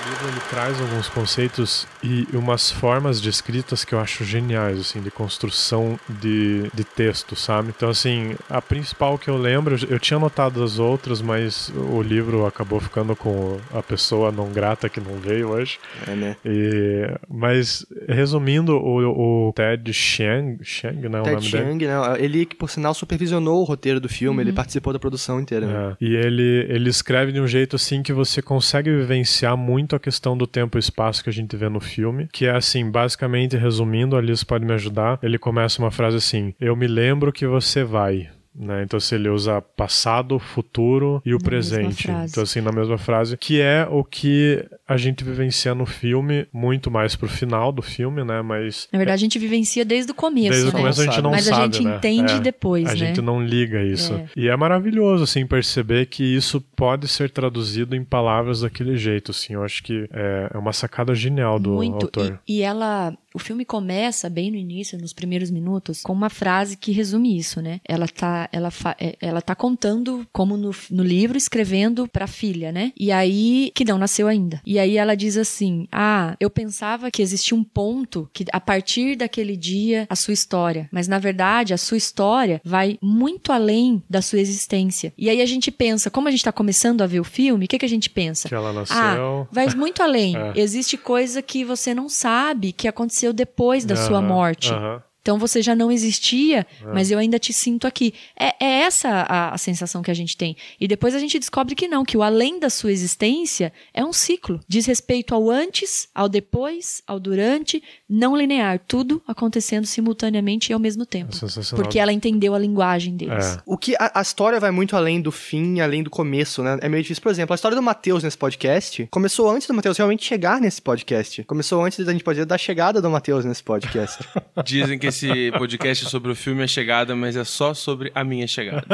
[0.00, 4.80] O livro ele traz alguns conceitos e umas formas de escritas que eu acho geniais,
[4.80, 7.68] assim, de construção de, de texto, sabe?
[7.76, 12.46] Então, assim, a principal que eu lembro, eu tinha notado as outras, mas o livro
[12.46, 15.78] acabou ficando com a pessoa não grata que não veio hoje.
[16.06, 16.36] É, né?
[16.46, 21.20] E, mas, resumindo, o, o Ted Chiang, Chiang, né?
[21.20, 21.92] Ted o nome Chiang, dele?
[21.92, 22.16] né?
[22.18, 24.48] Ele que, por sinal, supervisionou o roteiro do filme, uhum.
[24.48, 25.66] ele participou da produção inteira.
[25.66, 25.96] Né?
[26.00, 26.04] É.
[26.04, 30.36] E ele, ele escreve de um jeito, assim, que você consegue vivenciar muito a questão
[30.36, 34.16] do tempo e espaço que a gente vê no filme, que é assim, basicamente resumindo,
[34.16, 35.18] a Liz pode me ajudar.
[35.22, 38.28] Ele começa uma frase assim: Eu me lembro que você vai.
[38.54, 38.82] Né?
[38.82, 42.10] Então, se ele usa passado, futuro e o Na presente.
[42.10, 46.90] Então, assim, na mesma frase, que é o que a gente vivencia no filme, muito
[46.90, 48.42] mais pro final do filme, né?
[48.42, 48.88] Mas.
[48.92, 50.50] Na verdade, a gente vivencia desde o começo.
[50.50, 50.70] Desde né?
[50.70, 51.56] o começo a gente não Mas sabe.
[51.56, 51.96] Mas a gente né?
[51.96, 52.96] entende é, depois, a né?
[52.96, 54.14] gente não liga isso.
[54.14, 54.26] É.
[54.36, 59.54] E é maravilhoso, assim, perceber que isso pode ser traduzido em palavras daquele jeito, assim.
[59.54, 62.06] Eu acho que é, é uma sacada genial do Muito.
[62.06, 62.40] autor.
[62.48, 63.14] E, e ela.
[63.34, 67.60] O filme começa bem no início, nos primeiros minutos, com uma frase que resume isso,
[67.60, 67.80] né?
[67.84, 72.92] Ela tá, ela é, ela tá contando, como no, no livro, escrevendo pra filha, né?
[72.98, 74.60] E aí, que não nasceu ainda.
[74.66, 79.16] E aí ela diz assim: Ah, eu pensava que existia um ponto que a partir
[79.16, 80.88] daquele dia a sua história.
[80.90, 85.12] Mas na verdade, a sua história vai muito além da sua existência.
[85.16, 87.68] E aí a gente pensa, como a gente tá começando a ver o filme, o
[87.68, 88.48] que, que a gente pensa?
[88.48, 88.96] Que ela nasceu.
[88.96, 90.30] Ah, vai muito além.
[90.40, 90.52] É.
[90.60, 94.72] Existe coisa que você não sabe que aconteceu depois da sua Aham, morte.
[94.72, 95.02] aham.
[95.22, 98.14] Então você já não existia, mas eu ainda te sinto aqui.
[98.34, 100.56] É, é essa a, a sensação que a gente tem.
[100.80, 104.12] E depois a gente descobre que não, que o além da sua existência é um
[104.14, 104.60] ciclo.
[104.66, 108.80] Diz respeito ao antes, ao depois, ao durante, não linear.
[108.88, 111.34] Tudo acontecendo simultaneamente e ao mesmo tempo.
[111.36, 111.76] É.
[111.76, 113.56] Porque ela entendeu a linguagem deles.
[113.56, 113.62] É.
[113.64, 116.78] O que a, a história vai muito além do fim, além do começo, né?
[116.82, 117.22] É meio difícil.
[117.22, 120.82] Por exemplo, a história do Matheus nesse podcast começou antes do Matheus realmente chegar nesse
[120.82, 121.44] podcast.
[121.44, 124.18] Começou antes da gente poder da chegada do Matheus nesse podcast.
[124.64, 128.24] Dizem que esse podcast é sobre o filme A Chegada, mas é só sobre a
[128.24, 128.84] minha chegada.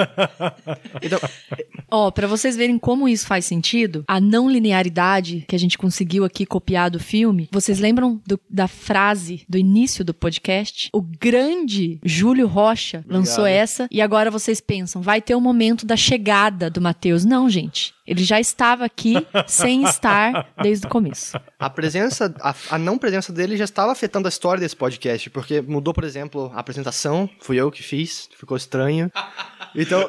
[1.02, 1.18] então,
[1.90, 6.24] Ó, pra vocês verem como isso faz sentido, a não linearidade que a gente conseguiu
[6.24, 9.05] aqui copiar do filme, vocês lembram do- da frase
[9.48, 10.88] do início do podcast?
[10.92, 13.62] O grande Júlio Rocha lançou Obrigado.
[13.62, 17.24] essa e agora vocês pensam, vai ter o momento da chegada do Matheus.
[17.24, 17.94] Não, gente.
[18.06, 19.14] Ele já estava aqui
[19.46, 21.38] sem estar desde o começo.
[21.58, 25.60] a presença, a, a não presença dele já estava afetando a história desse podcast, porque
[25.60, 29.10] mudou, por exemplo, a apresentação, fui eu que fiz, ficou estranho.
[29.74, 30.08] Então,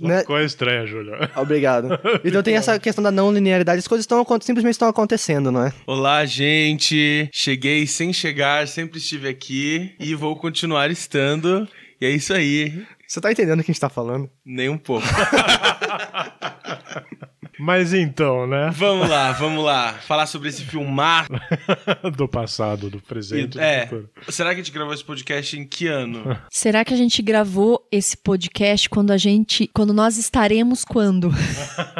[0.00, 0.20] né?
[0.20, 1.14] Ficou estranha, Júlio.
[1.36, 1.88] Obrigado.
[2.24, 5.72] Então tem essa questão da não linearidade, as coisas estão simplesmente estão acontecendo, não é?
[5.86, 7.28] Olá, gente!
[7.32, 11.68] Cheguei sem chegar, sempre estive aqui e vou continuar estando.
[12.00, 14.28] E é isso aí, Você tá entendendo o que a gente tá falando?
[14.44, 15.06] nem um pouco.
[17.64, 18.70] Mas então, né?
[18.74, 19.92] vamos lá, vamos lá.
[19.92, 21.28] Falar sobre esse filmar.
[22.16, 23.50] do passado, do presente.
[23.50, 23.82] do É.
[23.86, 24.10] futuro.
[24.28, 26.36] Será que a gente gravou esse podcast em que ano?
[26.50, 31.30] Será que a gente gravou esse podcast quando a gente, quando nós estaremos quando?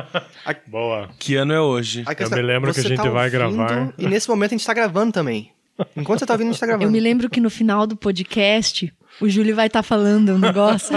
[0.66, 1.08] Boa.
[1.16, 2.02] Que ano é hoje?
[2.06, 4.56] A questão- me lembro que a gente tá vai ouvindo, E E nesse momento a
[4.56, 5.52] gente tá gravando também.
[5.96, 6.86] Enquanto você tá ouvindo, a gente tá gravando.
[6.86, 8.92] Eu me lembro que no final do podcast,
[9.22, 10.96] o Júlio vai estar falando um negócio.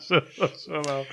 [0.00, 1.06] Sensacional.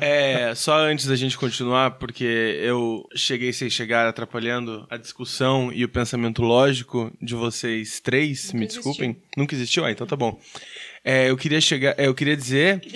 [0.00, 5.84] É, só antes da gente continuar, porque eu cheguei sem chegar atrapalhando a discussão e
[5.84, 9.16] o pensamento lógico de vocês três, me desculpem.
[9.36, 9.84] Nunca existiu?
[9.84, 10.40] Ah, então tá bom.
[11.04, 12.80] É, eu queria chegar, é, eu queria dizer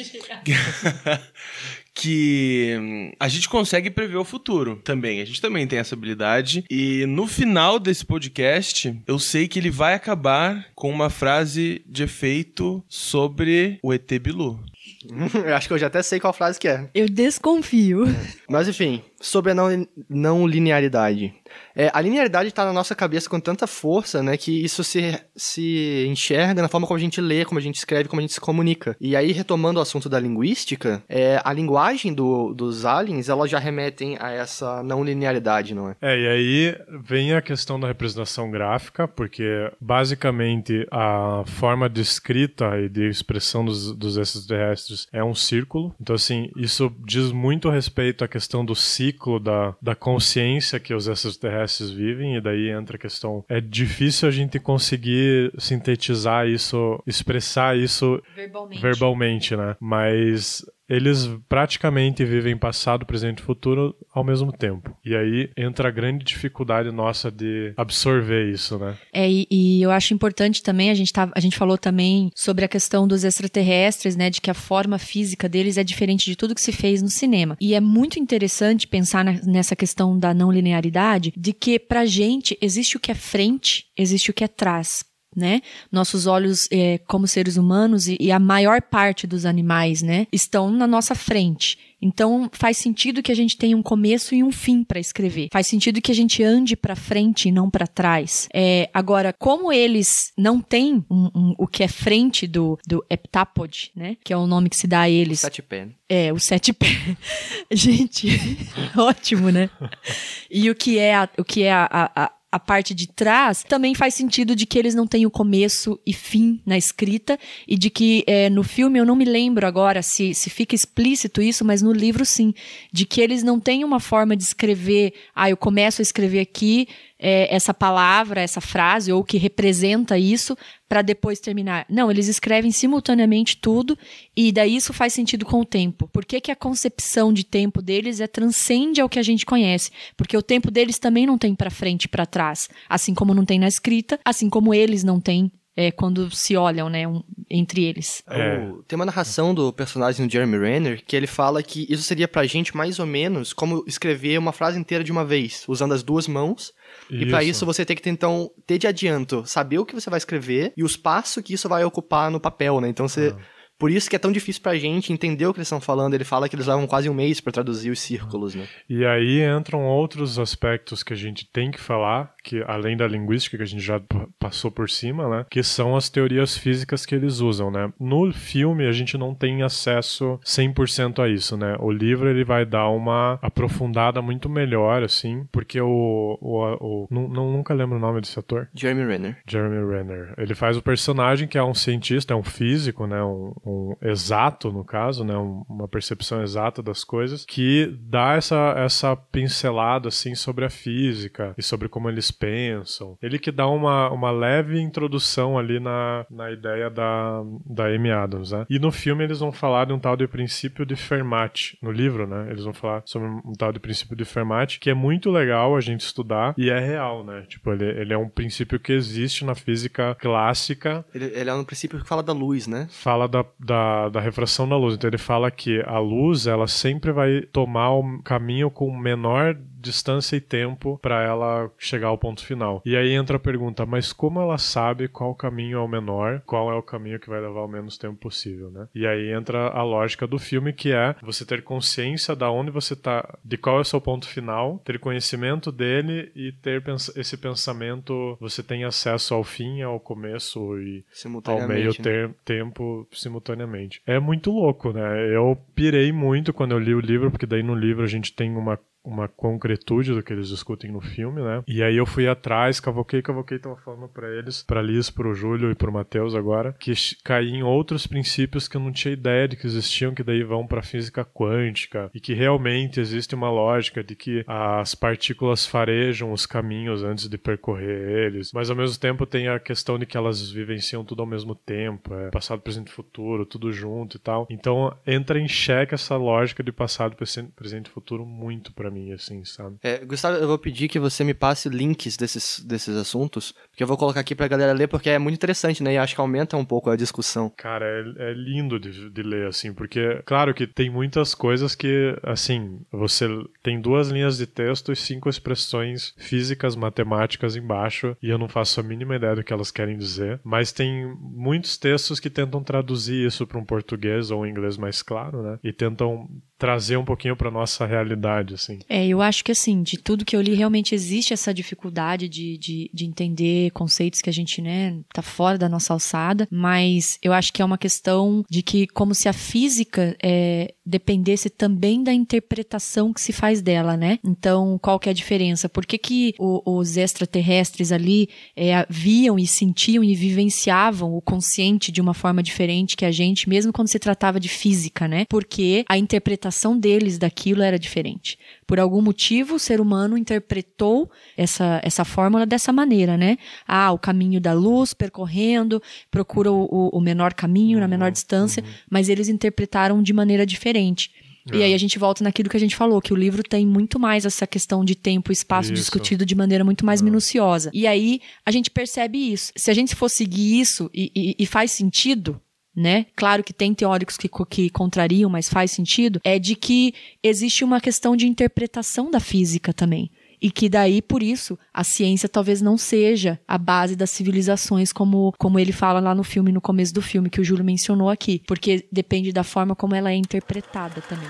[1.96, 5.22] que hum, a gente consegue prever o futuro também.
[5.22, 6.64] A gente também tem essa habilidade.
[6.70, 12.02] E no final desse podcast, eu sei que ele vai acabar com uma frase de
[12.02, 14.60] efeito sobre o ET Bilu.
[15.34, 16.88] Eu acho que eu já até sei qual frase que é.
[16.94, 18.04] Eu desconfio.
[18.48, 21.34] Mas enfim, sobre a não, não linearidade.
[21.74, 26.06] É, a linearidade está na nossa cabeça com tanta força, né, que isso se, se
[26.08, 28.40] enxerga na forma como a gente lê, como a gente escreve, como a gente se
[28.40, 28.96] comunica.
[29.00, 33.58] E aí, retomando o assunto da linguística, é, a linguagem do, dos aliens, elas já
[33.58, 35.96] remetem a essa não linearidade, não é?
[36.00, 42.78] É, e aí vem a questão da representação gráfica, porque basicamente a forma de escrita
[42.78, 45.94] e de expressão dos, dos extraterrestres é um círculo.
[46.00, 48.74] Então, assim, isso diz muito respeito à questão do
[49.06, 53.44] ciclo da, da consciência que os extraterrestres vivem, e daí entra a questão.
[53.48, 58.80] É difícil a gente conseguir sintetizar isso, expressar isso Verbalmente.
[58.82, 59.76] verbalmente, né?
[59.80, 64.96] Mas eles praticamente vivem passado, presente e futuro ao mesmo tempo.
[65.04, 68.96] E aí entra a grande dificuldade nossa de absorver isso, né?
[69.12, 72.64] É, e, e eu acho importante também, a gente, tá, a gente falou também sobre
[72.64, 74.30] a questão dos extraterrestres, né?
[74.30, 77.56] De que a forma física deles é diferente de tudo que se fez no cinema.
[77.60, 82.56] E é muito interessante pensar na- nessa questão da não linearidade, de que pra gente
[82.60, 85.04] existe o que é frente, existe o que é trás.
[85.36, 85.60] Né?
[85.92, 90.70] Nossos olhos, é, como seres humanos, e, e a maior parte dos animais, né, estão
[90.70, 91.76] na nossa frente.
[92.00, 95.48] Então faz sentido que a gente tenha um começo e um fim para escrever.
[95.52, 98.48] Faz sentido que a gente ande para frente e não para trás.
[98.52, 103.90] É, agora, como eles não têm um- um- o que é frente do, do heptapod,
[103.94, 105.88] né, que é o nome que se dá a eles, Sete pé.
[106.08, 106.96] é, o sete pés.
[107.70, 108.28] Gente,
[108.96, 109.68] ótimo, né?
[110.50, 113.94] E o que é a, o que é a, a, a- parte de trás também
[113.94, 117.90] faz sentido de que eles não têm o começo e fim na escrita e de
[117.90, 121.82] que é, no filme eu não me lembro agora se, se fica explícito isso, mas
[121.82, 122.54] no livro sim,
[122.92, 126.88] de que eles não têm uma forma de escrever, ah, eu começo a escrever aqui
[127.18, 130.56] é, essa palavra, essa frase ou que representa isso
[130.88, 131.86] para depois terminar.
[131.88, 133.98] Não, eles escrevem simultaneamente tudo
[134.36, 136.08] e daí isso faz sentido com o tempo.
[136.12, 139.90] Por que, que a concepção de tempo deles é transcende ao que a gente conhece?
[140.16, 143.44] Porque o tempo deles também não tem para frente e para trás, assim como não
[143.44, 147.84] tem na escrita, assim como eles não têm é, quando se olham, né, um- entre
[147.84, 148.22] eles.
[148.30, 148.58] É.
[148.60, 152.26] O- tem uma narração do personagem do Jeremy Renner que ele fala que isso seria
[152.26, 156.02] pra gente mais ou menos como escrever uma frase inteira de uma vez, usando as
[156.02, 156.72] duas mãos.
[157.10, 160.18] E pra isso você tem que então ter de adianto saber o que você vai
[160.18, 162.88] escrever e o espaço que isso vai ocupar no papel, né?
[162.88, 163.34] Então você
[163.78, 166.14] por isso que é tão difícil pra gente entender o que eles estão falando.
[166.14, 168.66] Ele fala que eles levam quase um mês pra traduzir os círculos, né?
[168.88, 173.56] E aí entram outros aspectos que a gente tem que falar, que além da linguística
[173.56, 174.00] que a gente já
[174.38, 177.92] passou por cima, né, que são as teorias físicas que eles usam, né?
[177.98, 181.76] No filme a gente não tem acesso 100% a isso, né?
[181.80, 187.28] O livro ele vai dar uma aprofundada muito melhor assim, porque o, o, o nu-
[187.28, 188.68] nunca lembro o nome desse ator.
[188.74, 189.38] Jeremy Renner.
[189.48, 190.34] Jeremy Renner.
[190.38, 194.70] Ele faz o personagem que é um cientista, é um físico, né, um, um exato
[194.70, 200.34] no caso, né, um- uma percepção exata das coisas, que dá essa essa pincelada assim
[200.34, 203.16] sobre a física e sobre como eles pensam.
[203.22, 208.52] Ele que dá uma, uma leve introdução ali na, na ideia da, da Amy Adams,
[208.52, 208.66] né?
[208.68, 211.76] E no filme eles vão falar de um tal de princípio de Fermat.
[211.82, 212.48] No livro, né?
[212.50, 215.80] Eles vão falar sobre um tal de princípio de Fermat, que é muito legal a
[215.80, 217.44] gente estudar e é real, né?
[217.48, 221.64] Tipo, ele, ele é um princípio que existe na física clássica Ele, ele é um
[221.64, 222.86] princípio que fala da luz, né?
[222.90, 224.94] fala da, da, da refração da luz.
[224.94, 229.54] Então ele fala que a luz ela sempre vai tomar o caminho com menor
[229.86, 232.82] distância e tempo para ela chegar ao ponto final.
[232.84, 236.70] E aí entra a pergunta, mas como ela sabe qual caminho é o menor, qual
[236.70, 238.88] é o caminho que vai levar o menos tempo possível, né?
[238.94, 242.94] E aí entra a lógica do filme que é você ter consciência da onde você
[242.96, 247.36] tá, de qual é o seu ponto final, ter conhecimento dele e ter pens- esse
[247.36, 251.04] pensamento, você tem acesso ao fim, ao começo e
[251.44, 251.92] ao meio né?
[252.02, 254.00] ter- tempo simultaneamente.
[254.06, 255.34] É muito louco, né?
[255.34, 258.56] Eu pirei muito quando eu li o livro, porque daí no livro a gente tem
[258.56, 261.62] uma uma concretude do que eles discutem no filme, né?
[261.66, 265.70] E aí eu fui atrás, cavoquei, cavoquei, tava falando pra eles, pra Liz, pro Júlio
[265.70, 266.92] e pro Matheus agora, que
[267.24, 270.66] caí em outros princípios que eu não tinha ideia de que existiam, que daí vão
[270.66, 276.44] pra física quântica, e que realmente existe uma lógica de que as partículas farejam os
[276.44, 280.50] caminhos antes de percorrer eles, mas ao mesmo tempo tem a questão de que elas
[280.50, 284.46] vivenciam tudo ao mesmo tempo, é passado, presente e futuro, tudo junto e tal.
[284.50, 287.16] Então entra em xeque essa lógica de passado,
[287.54, 289.76] presente e futuro muito pra mim, assim, sabe?
[289.82, 293.86] É, Gustavo, eu vou pedir que você me passe links desses, desses assuntos, porque eu
[293.86, 295.94] vou colocar aqui pra galera ler, porque é muito interessante, né?
[295.94, 297.52] E acho que aumenta um pouco a discussão.
[297.56, 302.16] Cara, é, é lindo de, de ler, assim, porque, claro que tem muitas coisas que,
[302.22, 303.26] assim, você
[303.62, 308.80] tem duas linhas de texto e cinco expressões físicas, matemáticas embaixo, e eu não faço
[308.80, 313.26] a mínima ideia do que elas querem dizer, mas tem muitos textos que tentam traduzir
[313.26, 315.58] isso para um português ou um inglês mais claro, né?
[315.62, 316.28] E tentam
[316.58, 318.78] trazer um pouquinho para nossa realidade, assim.
[318.88, 322.56] É, eu acho que assim, de tudo que eu li, realmente existe essa dificuldade de,
[322.58, 327.32] de, de entender conceitos que a gente, né, tá fora da nossa alçada, mas eu
[327.32, 332.12] acho que é uma questão de que, como se a física é, dependesse também da
[332.12, 334.18] interpretação que se faz dela, né?
[334.24, 335.68] Então, qual que é a diferença?
[335.68, 341.90] Por que, que o, os extraterrestres ali é, viam e sentiam e vivenciavam o consciente
[341.90, 345.24] de uma forma diferente que a gente, mesmo quando se tratava de física, né?
[345.28, 348.38] Porque a interpretação deles daquilo era diferente.
[348.66, 353.36] Por algum motivo, o ser humano interpretou essa, essa fórmula dessa maneira, né?
[353.66, 359.08] Ah, o caminho da luz percorrendo, procura o, o menor caminho, na menor distância, mas
[359.08, 361.10] eles interpretaram de maneira diferente.
[361.52, 364.00] E aí a gente volta naquilo que a gente falou, que o livro tem muito
[364.00, 365.80] mais essa questão de tempo e espaço Isso.
[365.80, 367.70] discutido de maneira muito mais minuciosa.
[367.72, 369.52] E aí a gente percebe isso.
[369.54, 372.40] Se a gente for seguir isso e, e- e faz sentido,
[372.76, 373.06] né?
[373.16, 377.80] Claro que tem teóricos que, que contrariam, mas faz sentido, é de que existe uma
[377.80, 380.10] questão de interpretação da física também.
[380.40, 385.32] E que daí, por isso, a ciência talvez não seja a base das civilizações, como,
[385.38, 388.42] como ele fala lá no filme, no começo do filme, que o Júlio mencionou aqui.
[388.46, 391.28] Porque depende da forma como ela é interpretada também.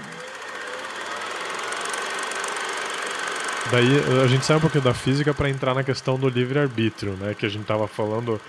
[3.70, 7.34] Daí a gente sai um pouquinho da física para entrar na questão do livre-arbítrio, né?
[7.34, 8.40] Que a gente tava falando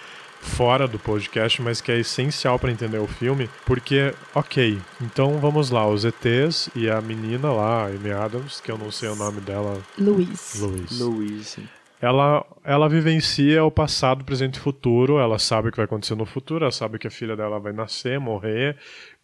[0.48, 5.70] fora do podcast, mas que é essencial para entender o filme, porque, ok, então vamos
[5.70, 9.16] lá, os ETs e a menina lá, a Amy Adams, que eu não sei o
[9.16, 10.60] nome dela, Luiz.
[10.60, 11.00] Luiz.
[11.00, 11.58] Luiz.
[12.00, 15.18] Ela, ela vivencia o passado, presente e futuro.
[15.18, 16.64] Ela sabe o que vai acontecer no futuro.
[16.64, 18.78] Ela sabe que a filha dela vai nascer, morrer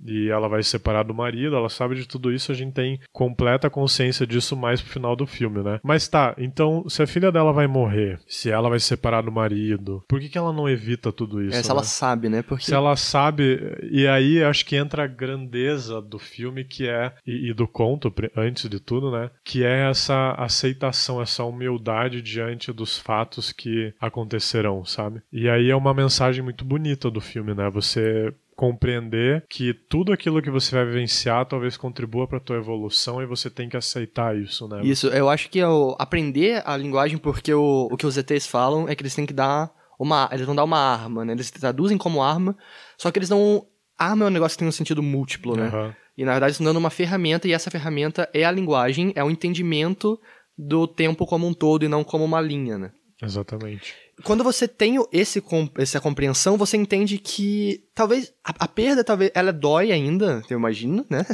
[0.06, 1.56] e ela vai se separar do marido.
[1.56, 2.52] Ela sabe de tudo isso.
[2.52, 5.80] A gente tem completa consciência disso mais pro final do filme, né?
[5.84, 9.32] Mas tá, então se a filha dela vai morrer, se ela vai se separar do
[9.32, 11.58] marido, por que, que ela não evita tudo isso?
[11.58, 11.88] É, se ela né?
[11.88, 12.42] sabe, né?
[12.42, 13.60] Porque Se ela sabe,
[13.92, 18.14] e aí acho que entra a grandeza do filme que é, e, e do conto,
[18.36, 19.30] antes de tudo, né?
[19.44, 25.22] Que é essa aceitação, essa humildade diante dos fatos que acontecerão, sabe?
[25.32, 27.70] E aí é uma mensagem muito bonita do filme, né?
[27.70, 33.26] Você compreender que tudo aquilo que você vai vivenciar talvez contribua para tua evolução e
[33.26, 34.82] você tem que aceitar isso, né?
[34.86, 38.48] Isso, eu acho que é o aprender a linguagem, porque o, o que os ETs
[38.48, 40.30] falam é que eles têm que dar uma.
[40.32, 41.34] Eles vão dar uma arma, né?
[41.34, 42.56] Eles traduzem como arma,
[42.98, 43.68] só que eles não.
[44.00, 45.68] Arma é um negócio que tem um sentido múltiplo, né?
[45.68, 45.94] Aham.
[46.18, 49.30] E na verdade estão dando uma ferramenta, e essa ferramenta é a linguagem, é o
[49.30, 50.18] entendimento
[50.58, 52.92] do tempo como um todo e não como uma linha, né?
[53.22, 53.94] Exatamente.
[54.24, 55.44] Quando você tem esse,
[55.78, 61.06] essa compreensão, você entende que talvez a, a perda, talvez, ela dói ainda, eu imagino,
[61.10, 61.26] né?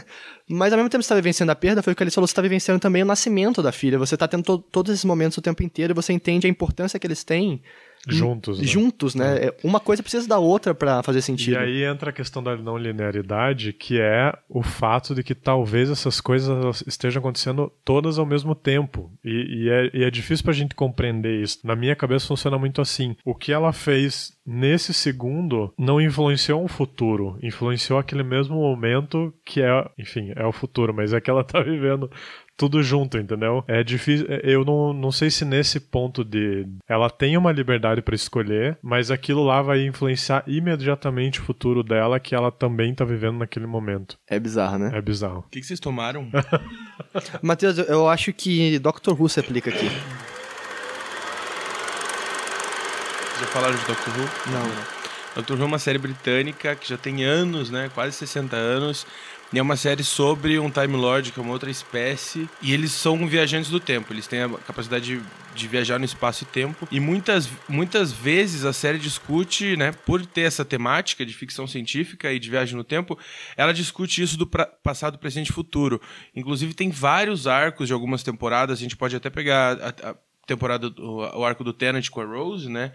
[0.49, 2.27] Mas ao mesmo tempo que você tá vivenciando a perda, foi o que ele falou,
[2.27, 3.99] você tá vivenciando também o nascimento da filha.
[3.99, 6.99] Você tá tendo to- todos esses momentos o tempo inteiro e você entende a importância
[6.99, 7.61] que eles têm
[8.15, 8.59] Juntos.
[8.59, 8.65] né?
[8.65, 9.45] juntos, né?
[9.45, 11.57] É, Uma coisa precisa da outra pra fazer E sentido.
[11.57, 16.19] aí entra a questão da não linearidade, que é o fato de que talvez essas
[16.21, 19.11] coisas estejam acontecendo todas ao mesmo tempo.
[19.23, 21.59] E, e é, e é difícil pra gente compreender isso.
[21.63, 23.15] Na minha cabeça funciona muito assim.
[23.25, 29.61] O que ela fez nesse segundo não influenciou um futuro, influenciou aquele mesmo momento que
[29.61, 32.09] é, enfim, é o futuro, mas é que ela tá vivendo
[32.59, 33.63] tudo junto, entendeu?
[33.67, 34.27] É difícil.
[34.43, 36.67] Eu não, não sei se nesse ponto de.
[36.87, 42.19] Ela tem uma liberdade pra escolher, mas aquilo lá vai influenciar imediatamente o futuro dela,
[42.19, 44.17] que ela também tá vivendo naquele momento.
[44.27, 44.91] É bizarro, né?
[44.93, 45.39] É bizarro.
[45.47, 46.29] O que, que vocês tomaram?
[47.41, 49.13] Matheus, eu- eu acho que Dr.
[49.17, 49.89] Who se aplica aqui.
[53.39, 54.51] Já falaram de Doctor Who?
[54.51, 54.71] Não.
[55.35, 57.89] Doctor Who é uma série britânica que já tem anos, né?
[57.95, 59.07] Quase 60 anos.
[59.51, 62.47] E é uma série sobre um Time Lord, que é uma outra espécie.
[62.61, 64.13] E eles são viajantes do tempo.
[64.13, 65.21] Eles têm a capacidade de,
[65.55, 66.87] de viajar no espaço e tempo.
[66.91, 69.91] E muitas, muitas vezes a série discute, né?
[70.05, 73.17] Por ter essa temática de ficção científica e de viagem no tempo,
[73.57, 75.99] ela discute isso do pra- passado, presente e futuro.
[76.35, 78.77] Inclusive, tem vários arcos de algumas temporadas.
[78.77, 82.25] A gente pode até pegar a, a temporada, do- o arco do Tenant com a
[82.25, 82.93] Rose, né?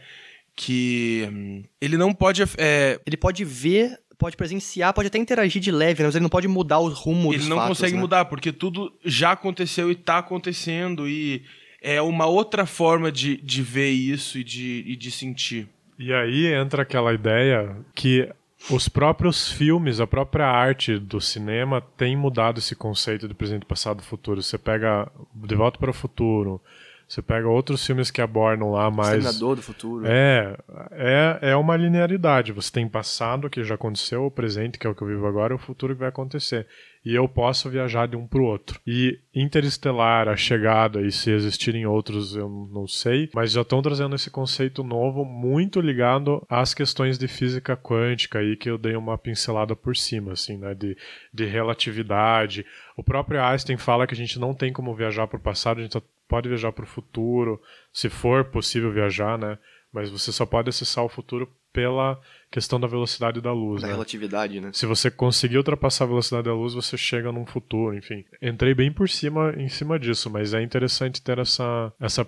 [0.56, 5.70] que hum, ele não pode é, Ele pode ver, pode presenciar, pode até interagir de
[5.70, 6.08] leve, né?
[6.08, 8.00] mas ele não pode mudar o rumo ele dos não fatos, consegue né?
[8.00, 11.42] mudar porque tudo já aconteceu e tá acontecendo e
[11.82, 16.46] é uma outra forma de, de ver isso e de, e de sentir E aí
[16.46, 18.26] entra aquela ideia que
[18.70, 24.00] os próprios filmes, a própria arte do cinema tem mudado esse conceito de presente, passado
[24.00, 24.40] e futuro.
[24.40, 26.58] Você pega De Volta para o Futuro,
[27.06, 29.18] Você pega outros filmes que abordam lá mais.
[29.18, 30.06] Exterminador do futuro.
[30.06, 30.56] É,
[30.90, 32.52] é, é uma linearidade.
[32.52, 35.52] Você tem passado, que já aconteceu, o presente, que é o que eu vivo agora,
[35.52, 36.66] e o futuro que vai acontecer.
[37.04, 38.80] E eu posso viajar de um para o outro.
[38.86, 44.14] E Interestelar, A Chegada, e se existirem outros, eu não sei, mas já estão trazendo
[44.14, 49.18] esse conceito novo, muito ligado às questões de física quântica, aí que eu dei uma
[49.18, 50.96] pincelada por cima, assim, né, de,
[51.32, 52.64] de relatividade.
[52.96, 55.82] O próprio Einstein fala que a gente não tem como viajar para o passado, a
[55.82, 57.60] gente pode viajar para o futuro,
[57.92, 59.58] se for possível viajar, né?
[59.92, 62.20] Mas você só pode acessar o futuro pela
[62.54, 63.82] questão da velocidade da luz.
[63.82, 63.94] Da né?
[63.94, 64.70] relatividade, né?
[64.72, 68.24] Se você conseguir ultrapassar a velocidade da luz, você chega num futuro, enfim.
[68.40, 72.24] Entrei bem por cima em cima disso, mas é interessante ter essa, essa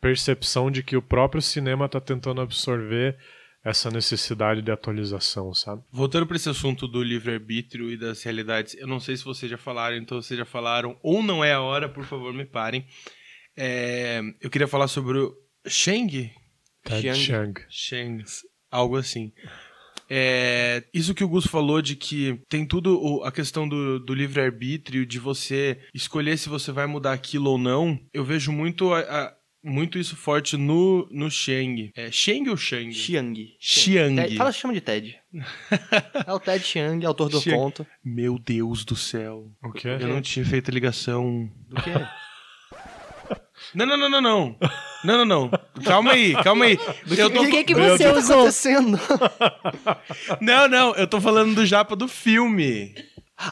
[0.00, 3.16] percepção de que o próprio cinema está tentando absorver
[3.64, 5.80] essa necessidade de atualização, sabe?
[5.92, 9.56] Voltando para esse assunto do livre-arbítrio e das realidades, eu não sei se vocês já
[9.56, 12.84] falaram, então vocês já falaram, ou não é a hora, por favor, me parem.
[13.56, 15.32] É, eu queria falar sobre o
[15.68, 16.32] Sheng?
[16.84, 17.54] Ted Chiang.
[17.70, 18.24] Chiang.
[18.72, 19.30] Algo assim.
[20.14, 24.12] É, isso que o Gus falou de que tem tudo o- a questão do, do
[24.14, 29.00] livre-arbítrio, de você escolher se você vai mudar aquilo ou não, eu vejo muito, a-
[29.00, 31.90] a- muito isso forte no, no Sheng.
[31.96, 32.92] É Sheng ou Shang?
[32.92, 33.54] Chiang.
[33.60, 34.16] Chiang.
[34.16, 35.16] Ted- fala, chama de Ted.
[36.26, 37.58] é o Ted Chiang, autor do Chiang.
[37.58, 37.86] conto.
[38.04, 39.50] Meu Deus do céu.
[39.62, 39.88] O quê?
[40.00, 41.50] Eu não tinha feito a ligação.
[41.68, 41.90] Do quê?
[43.74, 44.56] Não, não, não, não, não.
[45.04, 45.50] Não, não, não.
[45.84, 46.78] Calma aí, calma aí.
[47.16, 47.42] Eu tô...
[47.42, 48.36] O que, que você O que tá usou?
[48.36, 49.00] acontecendo?
[50.40, 52.94] Não, não, eu tô falando do japa do filme.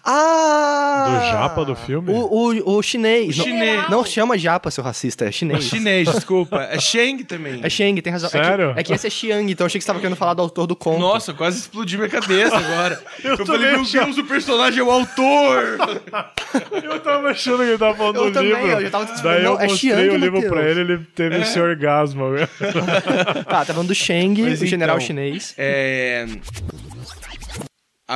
[0.05, 1.05] Ah!
[1.09, 2.13] Do japa do filme?
[2.13, 3.35] O, o, o chinês.
[3.35, 3.91] O Não- chinês.
[3.91, 5.65] Não, chama japa, seu racista, é chinês.
[5.65, 6.63] Chinês, desculpa.
[6.63, 7.61] É Sheng também.
[7.63, 8.29] É Shang, tem razão.
[8.29, 8.73] É que- Sério?
[8.77, 10.67] É que, esse é Xiang, então eu achei que você tava querendo falar do autor
[10.67, 10.99] do conto.
[11.01, 13.03] Nossa, quase explodiu minha cabeça agora.
[13.25, 13.85] eu também falei, meu.
[13.85, 15.79] Deus, o personagem é o autor.
[16.83, 18.69] Eu tava achando que ele tava falando Eu do também, livro.
[18.71, 21.39] eu já tava Daí não, eu é mostrei Chiang, o livro pra ele, ele teve
[21.41, 22.25] esse orgasmo.
[23.47, 25.55] Tá, tá falando do Shang, Mas o general então, chinês.
[25.57, 26.27] É...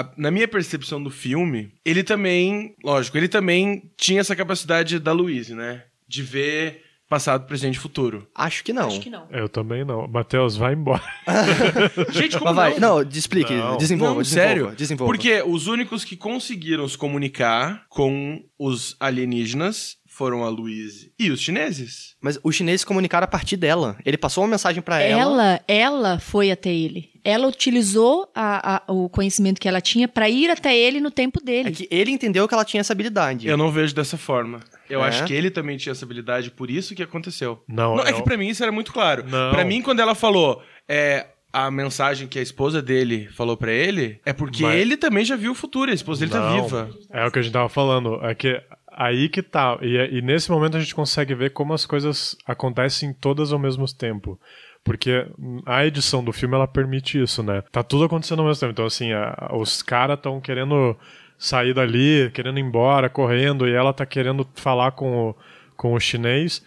[0.01, 5.13] a- na minha percepção do filme, ele também, lógico, ele também tinha essa capacidade da
[5.13, 5.85] Louise, né?
[6.09, 8.27] De ver passado, presente e futuro.
[8.35, 8.89] Acho que não.
[8.89, 9.29] Acho que não.
[9.31, 10.09] Eu também não.
[10.09, 11.03] Matheus, vai embora.
[12.11, 13.03] Gente, como vai, não?
[13.03, 13.77] não, explique, Não.
[13.77, 14.73] desenvolva, Não, desenvolva, sério.
[14.77, 15.13] desenvolva.
[15.13, 21.41] Porque os únicos que conseguiram se comunicar com os alienígenas foram a Louise e os
[21.41, 22.15] chineses.
[22.23, 23.97] Mas os chineses comunicaram a partir dela.
[24.05, 25.21] Ele passou uma mensagem pra ela.
[25.21, 27.11] Ela, ela foi até ele.
[27.25, 31.41] Ela utilizou a- a- o conhecimento que ela tinha pra ir até ele no tempo
[31.43, 31.69] dele.
[31.69, 33.49] É que ele entendeu que ela tinha essa habilidade.
[33.49, 34.61] Eu não vejo dessa forma.
[34.89, 35.09] Eu É?
[35.09, 37.63] acho que ele também tinha essa habilidade, por isso que aconteceu.
[37.67, 39.25] Não, Não, é eu- que pra mim isso era muito claro.
[39.29, 39.51] Não.
[39.53, 44.21] Pra mim, quando ela falou é, a mensagem que a esposa dele falou pra ele,
[44.27, 46.63] é porque Mas- ele também já viu o futuro, a esposa dele tá Não.
[46.63, 46.91] viva.
[47.11, 48.19] É o que a gente tava falando.
[48.25, 48.61] É que
[48.97, 49.79] aí que tá.
[49.83, 53.87] E, e nesse momento a gente consegue ver como as coisas acontecem todas ao mesmo
[53.93, 54.39] tempo.
[54.83, 55.27] Porque
[55.65, 57.63] a edição do filme ela permite isso, né?
[57.73, 58.73] Tá tudo acontecendo ao mesmo tempo.
[58.73, 60.97] Então, assim, a- os caras estão querendo
[61.39, 65.37] sair dali, querendo ir embora, correndo, e ela tá querendo falar com o,
[65.77, 66.65] com o chinês,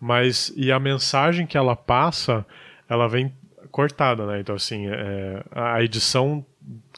[0.00, 2.44] mas e a mensagem que ela passa,
[2.88, 3.32] ela vem
[3.70, 4.40] cortada, né?
[4.40, 6.44] Então, assim, é, a edição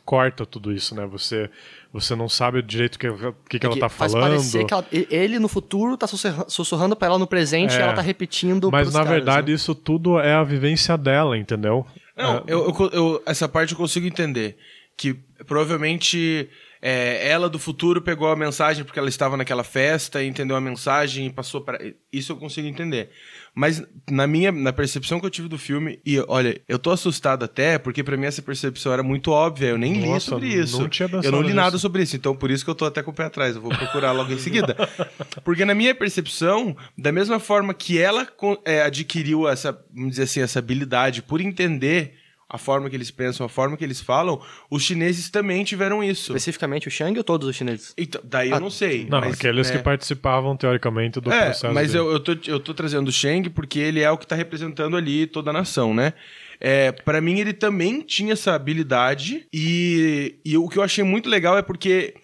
[0.04, 1.06] corta tudo isso, né?
[1.06, 1.50] Você,
[1.92, 3.08] você não sabe direito o que,
[3.48, 4.28] que, que É ela tá faz falando.
[4.30, 7.78] parecer que ela- ele no futuro tá sussurra- sussurrando pra ela no presente É.
[7.78, 9.54] e ela tá repetindo Mas na caras, verdade né?
[9.56, 11.84] isso tudo é a vivência dela, entendeu?
[12.16, 14.56] Não, É, eu, eu- eu- essa parte eu consigo entender.
[14.96, 15.14] Que
[15.46, 16.48] provavelmente
[16.84, 20.60] é, ela do futuro pegou a mensagem porque ela estava naquela festa e entendeu a
[20.60, 21.78] mensagem e passou para.
[22.12, 23.10] Isso eu consigo entender.
[23.54, 23.80] Mas
[24.10, 27.78] na minha na percepção que eu tive do filme, e olha, eu tô assustado até,
[27.78, 30.80] porque pra mim essa percepção era muito óbvia, eu nem li Nossa, sobre isso.
[30.80, 33.00] não tinha eu não li nada sobre isso, então por isso que eu tô até
[33.00, 34.74] com o pé atrás, eu vou procurar logo em seguida.
[35.44, 38.26] Porque na minha percepção, da mesma forma que ela
[38.64, 42.21] é, adquiriu essa, vamos dizer assim, essa habilidade por entender
[42.52, 44.38] a forma que eles pensam, a forma que eles falam,
[44.70, 46.32] os chineses também tiveram isso.
[46.32, 47.94] Especificamente o Shang ou todos os chineses?
[47.96, 49.06] Então, daí eu não sei.
[49.08, 51.72] Não, mas, aqueles né, que participavam, teoricamente, do é, processo.
[51.72, 52.04] mas dele.
[52.04, 54.98] eu, eu, tô, eu tô trazendo o Sheng porque ele é o que tá representando
[54.98, 56.12] ali toda a nação, né?
[56.60, 61.28] É, para mim, ele também tinha essa habilidade e, e o que eu achei muito
[61.28, 62.14] legal é porque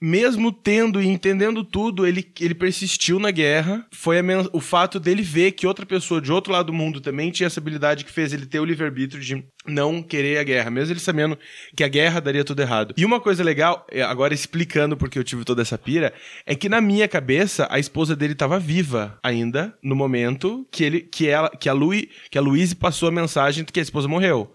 [0.00, 3.86] mesmo tendo e entendendo tudo, ele, ele persistiu na guerra.
[3.92, 4.16] Foi
[4.52, 7.60] o fato dele ver que outra pessoa de outro lado do mundo também tinha essa
[7.60, 11.38] habilidade que fez ele ter o livre-arbítrio de não querer a guerra, mesmo ele sabendo
[11.76, 12.94] que a guerra daria tudo errado.
[12.96, 16.12] E uma coisa legal, é, agora explicando porque eu tive toda essa pira,
[16.44, 21.00] é que na minha cabeça a esposa dele estava viva ainda no momento que ele
[21.00, 24.06] que ela que a Louis, que a Louise passou a mensagem de que a esposa
[24.06, 24.52] morreu.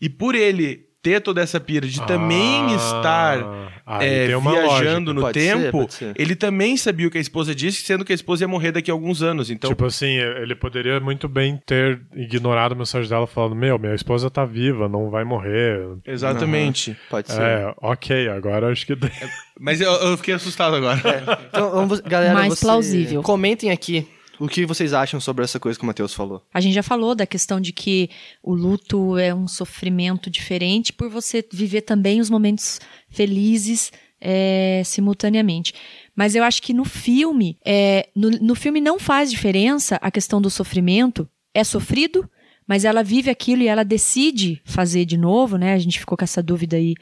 [0.00, 3.44] E por ele ter toda essa pira de também Ah, estar
[3.84, 5.12] aí é, viajando lógica.
[5.12, 6.14] no Pode ser, tempo, pode ser.
[6.16, 8.90] ele também sabia o que a esposa disse, sendo que a esposa ia morrer daqui
[8.90, 9.50] a alguns anos.
[9.50, 13.94] Então, Tipo assim, ele poderia muito bem ter ignorado a mensagem dela falando: Meu, minha
[13.94, 15.80] esposa tá viva, não vai morrer.
[16.06, 16.96] exatamente.
[17.10, 17.42] Pode ser.
[17.42, 18.96] É, ok, agora acho que.
[19.60, 21.00] Mas eu, eu fiquei assustado agora.
[21.48, 23.22] Então, vamos, galera, Mais você- plausível.
[23.22, 24.06] Comentem aqui
[24.42, 26.42] o que vocês acham sobre essa coisa que o Matheus falou.
[26.52, 28.10] A gente já falou da questão de que
[28.42, 35.72] o luto é um sofrimento diferente por você viver também os momentos felizes é, simultaneamente.
[36.16, 40.42] Mas eu acho que no filme, é, no, no filme não faz diferença a questão
[40.42, 41.28] do sofrimento.
[41.54, 42.28] É sofrido,
[42.66, 45.74] mas ela vive aquilo e ela decide fazer de novo, né?
[45.74, 46.94] A gente ficou com essa dúvida aí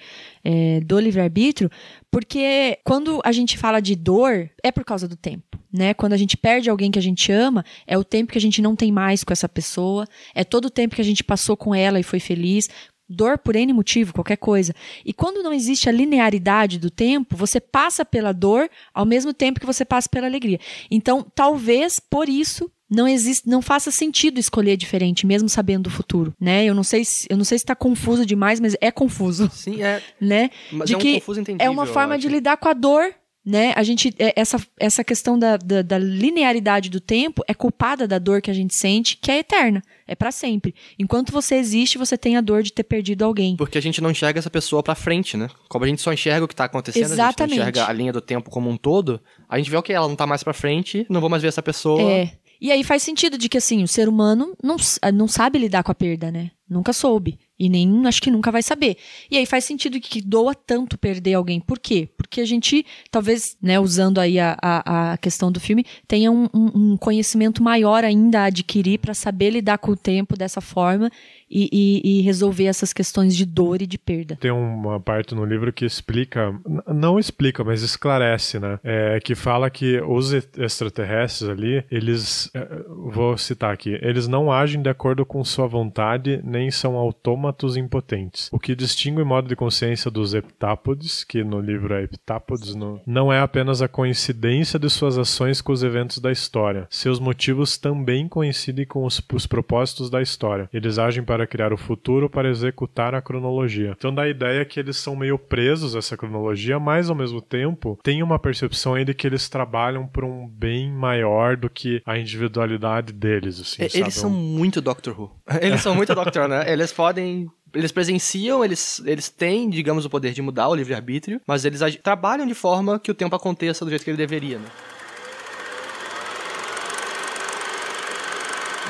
[0.42, 1.70] é, do livre-arbítrio,
[2.10, 5.94] porque quando a gente fala de dor, é por causa do tempo, né?
[5.94, 8.62] Quando a gente perde alguém que a gente ama, é o tempo que a gente
[8.62, 11.74] não tem mais com essa pessoa, é todo o tempo que a gente passou com
[11.74, 12.68] ela e foi feliz.
[13.12, 14.72] Dor por N motivo, qualquer coisa.
[15.04, 19.58] E quando não existe a linearidade do tempo, você passa pela dor ao mesmo tempo
[19.58, 20.60] que você passa pela alegria.
[20.88, 26.34] Então, talvez por isso não existe, não faça sentido escolher diferente, mesmo sabendo do futuro,
[26.40, 26.64] né?
[26.64, 29.82] Eu não sei se, eu não sei se está confuso demais, mas é confuso, Sim,
[29.82, 30.02] é.
[30.20, 30.50] né?
[30.72, 33.14] Mas de é um que confuso é uma forma de lidar com a dor,
[33.44, 33.72] né?
[33.74, 38.18] A gente é, essa essa questão da, da, da linearidade do tempo é culpada da
[38.18, 40.74] dor que a gente sente, que é eterna, é pra sempre.
[40.98, 43.56] Enquanto você existe, você tem a dor de ter perdido alguém.
[43.56, 45.48] Porque a gente não enxerga essa pessoa pra frente, né?
[45.68, 47.50] Como a gente só enxerga o que tá acontecendo, a Exatamente.
[47.54, 49.92] gente não enxerga a linha do tempo como um todo, a gente vê o que
[49.92, 52.02] ela não tá mais pra frente, não vou mais ver essa pessoa.
[52.02, 52.32] É.
[52.60, 55.82] E aí faz sentido de que, assim, o ser humano não, s- não sabe lidar
[55.82, 56.50] com a perda, né?
[56.68, 57.38] Nunca soube.
[57.58, 58.96] E nem acho que nunca vai saber.
[59.30, 61.58] E aí faz sentido que doa tanto perder alguém.
[61.60, 62.08] Por quê?
[62.16, 66.44] Porque a gente, talvez, né, usando aí a, a, a questão do filme, tenha um,
[66.54, 71.10] um- um conhecimento maior ainda a adquirir para saber lidar com o tempo dessa forma
[71.50, 74.36] e, e- e resolver essas questões de dor e de perda.
[74.36, 76.54] Tem uma parte no livro que explica,
[76.86, 78.78] não explica, mas esclarece, né?
[78.84, 82.66] É, que fala que os extraterrestres ali, eles, é,
[83.12, 88.48] vou citar aqui, eles não agem de acordo com sua vontade, nem são autômatos impotentes.
[88.52, 93.00] O que distingue o modo de consciência dos heptápodes, que no livro é heptápodes, no,
[93.06, 96.86] não é apenas a coincidência de suas ações com os eventos da história.
[96.90, 100.68] Seus motivos também coincidem com os, os propósitos da história.
[100.72, 103.94] Eles agem para criar o futuro para executar a cronologia.
[103.96, 107.40] Então dá a ideia que eles são meio presos a essa cronologia, mas ao mesmo
[107.40, 112.02] tempo tem uma percepção aí de que eles trabalham por um bem maior do que
[112.06, 114.04] a individualidade deles, assim, E- sabe?
[114.04, 115.30] Eles são muito Doctor Who.
[115.60, 116.70] Eles são muito Doctor, né?
[116.70, 117.46] Eles podem.
[117.72, 122.44] Eles presenciam, eles, eles têm, digamos, o poder de mudar o livre-arbítrio, mas eles trabalham
[122.44, 124.64] de forma que o tempo aconteça do jeito que ele deveria, né?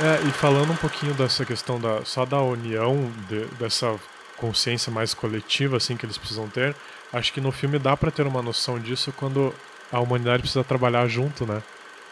[0.02, 3.98] É, e falando um pouquinho dessa questão da, só da união, de- dessa
[4.36, 6.74] consciência mais coletiva assim que eles precisam ter,
[7.12, 9.54] acho que no filme dá pra ter uma noção disso quando
[9.92, 11.62] a humanidade precisa trabalhar junto, né?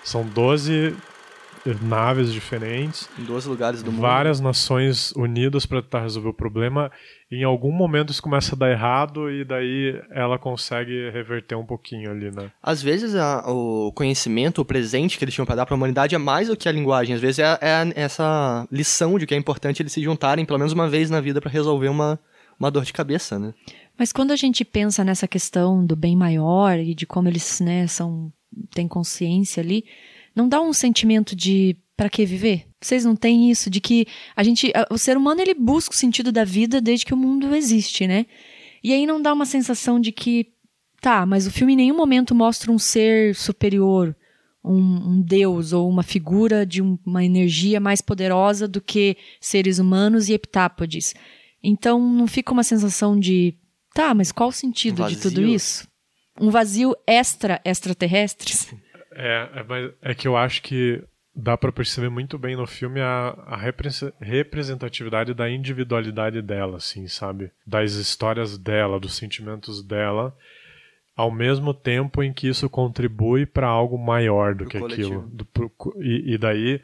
[0.05, 0.95] São 12
[1.83, 4.01] naves diferentes, Em 12 lugares do mundo.
[4.03, 6.91] várias nações unidas pra tentar resolver o problema.
[7.31, 11.67] E em algum momento isso começa a dar errado e daí ela consegue reverter um
[11.67, 12.51] pouquinho ali, né?
[12.63, 16.19] Às vezes a- o conhecimento, o presente que eles tinham pra dar pra humanidade é
[16.19, 17.15] mais do que a linguagem.
[17.15, 20.59] Às vezes é, é a- essa lição de que é importante eles se juntarem pelo
[20.59, 22.19] menos uma vez na vida pra resolver uma,
[22.59, 23.53] uma dor de cabeça, né?
[23.99, 27.87] Mas quando a gente pensa nessa questão do bem maior e de como eles, né,
[27.89, 28.33] são
[28.75, 29.85] têm consciência ali,
[30.35, 32.67] não dá um sentimento de para que viver?
[32.81, 34.07] Vocês não têm isso de que
[34.37, 37.55] a gente, o ser humano ele busca o sentido da vida desde que o mundo
[37.57, 38.27] existe, né?
[38.85, 40.47] E aí não dá uma sensação de que
[41.01, 44.15] tá, mas o filme em nenhum momento mostra um ser superior,
[44.65, 44.79] um,
[45.15, 50.29] um deus ou uma figura de um- uma energia mais poderosa do que seres humanos
[50.29, 51.15] e heptápodes.
[51.63, 53.57] Então não fica uma sensação de
[53.93, 55.89] tá, mas qual o sentido Um de tudo isso?
[56.41, 58.69] Um vazio extra extraterrestres?
[59.21, 61.03] É, é, mas é que eu acho que
[61.35, 63.91] dá pra perceber muito bem no filme a, a repre-
[64.21, 67.51] representatividade da individualidade dela, assim, sabe?
[67.67, 70.35] Das histórias dela, dos sentimentos dela,
[71.17, 75.09] ao mesmo tempo em que isso contribui pra algo maior do Pro que coletivo.
[75.15, 75.31] aquilo.
[75.31, 76.81] Do- pro- e, e daí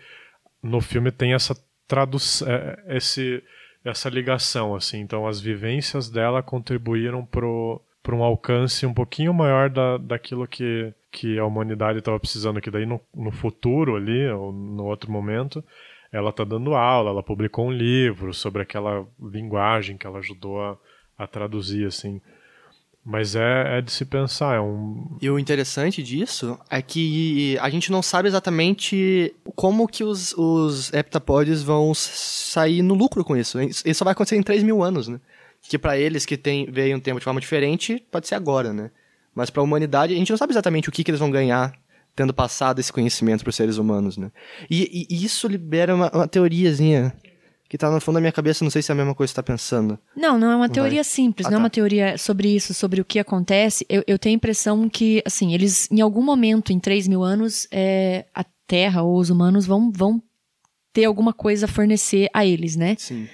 [0.62, 1.56] no filme tem essa
[1.86, 2.48] tradução,
[2.88, 3.42] esse
[3.84, 5.00] essa ligação, assim.
[5.00, 10.92] Então as vivências dela contribuíram pro para um alcance um pouquinho maior da, daquilo que,
[11.14, 15.64] que a humanidade estava precisando, que daí no, no futuro ali, ou no outro momento,
[16.10, 20.76] ela está dando aula, ela publicou um livro sobre aquela linguagem que ela ajudou a,
[21.16, 22.20] a traduzir, assim.
[23.06, 25.16] Mas é, é de se pensar, é um...
[25.20, 30.92] E o interessante disso é que a gente não sabe exatamente como que os, os
[30.92, 33.60] heptapodes vão sair no lucro com isso.
[33.60, 35.20] Isso só vai acontecer em 3 mil anos, né?
[35.62, 38.90] Que pra eles que tem, veio um tempo de forma diferente, pode ser agora, né?
[39.34, 41.72] Mas pra humanidade, a gente não sabe exatamente o que, que eles vão ganhar
[42.14, 44.30] tendo passado esse conhecimento pros seres humanos, né?
[44.70, 47.12] E, e isso libera uma, uma teoriazinha
[47.68, 49.34] que tá no fundo da minha cabeça, não sei se é a mesma coisa que
[49.34, 49.98] você tá pensando.
[50.16, 51.04] Não, não é uma teoria Vai.
[51.04, 51.64] simples, Ah, não é tá.
[51.64, 53.84] uma teoria sobre isso, sobre o que acontece.
[53.88, 57.66] Eu, eu tenho a impressão que, assim, eles, em algum momento, em 3 mil anos,
[57.72, 60.22] é, a Terra ou os humanos vão, vão
[60.92, 62.94] ter alguma coisa a fornecer a eles, né?
[62.96, 63.26] Sim.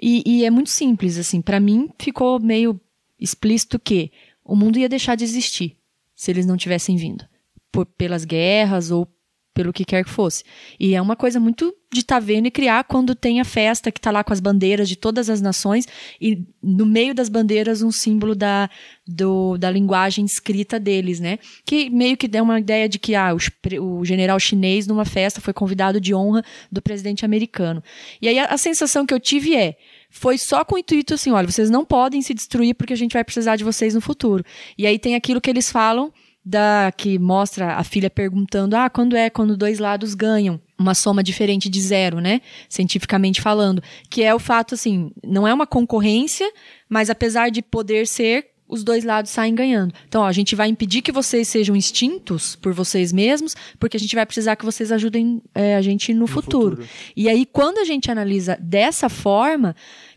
[0.00, 2.80] E, e é muito simples, assim, Pra mim ficou meio
[3.20, 4.10] explícito que
[4.44, 5.76] o mundo ia deixar de existir
[6.14, 7.24] se eles não tivessem vindo.
[7.72, 9.08] Por, pelas guerras ou
[9.54, 10.42] pelo que quer que fosse.
[10.78, 14.00] E é uma coisa muito de estar vendo e criar quando tem a festa que
[14.00, 15.86] tá lá com as bandeiras de todas as nações
[16.20, 18.68] e no meio das bandeiras um símbolo da,
[19.06, 21.38] do, da linguagem escrita deles, né?
[21.64, 25.40] Que meio que dá uma ideia de que ah, o, o general chinês numa festa
[25.40, 27.82] foi convidado de honra do presidente americano.
[28.20, 29.76] E aí a, a sensação que eu tive é
[30.14, 33.14] foi só com o intuito assim, olha, vocês não podem se destruir porque a gente
[33.14, 34.44] vai precisar de vocês no futuro.
[34.78, 36.12] E aí tem aquilo que eles falam
[36.42, 41.22] da que mostra a filha perguntando: "Ah, quando é quando dois lados ganham?" Uma soma
[41.22, 42.40] diferente de zero, né?
[42.68, 46.48] Cientificamente falando, que é o fato assim, não é uma concorrência,
[46.88, 49.94] mas apesar de poder ser os dois lados saem ganhando.
[50.08, 54.00] Então, ó, a gente vai impedir que vocês sejam extintos por vocês mesmos, porque a
[54.00, 56.76] gente vai precisar que vocês ajudem é, a gente no, futuro.
[56.76, 56.88] futuro.
[57.16, 59.74] E aí, quando a gente analisa dessa forma,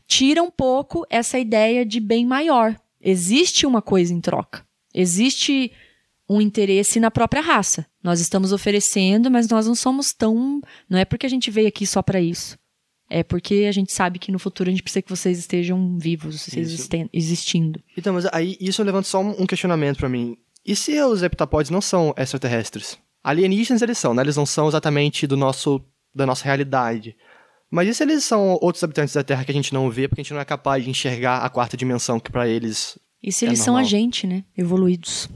[0.07, 2.75] tira um pouco essa ideia de bem maior.
[3.01, 4.65] Existe uma coisa em troca.
[4.93, 5.71] Existe
[6.29, 7.85] um interesse na própria raça.
[8.03, 10.61] Nós estamos oferecendo, mas nós não somos tão.
[10.89, 12.57] Não é porque a gente veio aqui só para isso.
[13.09, 16.41] É porque a gente sabe que no futuro a gente precisa que vocês estejam vivos,
[16.41, 17.81] vocês existindo.
[17.97, 20.37] Então, mas aí isso levanta só um questionamento pra mim.
[20.65, 22.97] E se os heptapodes não são extraterrestres?
[23.23, 24.21] Alienígenas eles são, né?
[24.21, 25.81] Eles não são exatamente do nosso,
[26.13, 27.15] da nossa realidade.
[27.71, 30.21] Mas e se eles são outros habitantes da Terra que a gente não vê, porque
[30.21, 32.97] a gente não é capaz de enxergar a quarta dimensão que pra eles...
[33.23, 34.43] E se É eles são a gente, né?
[34.57, 35.29] Evoluídos.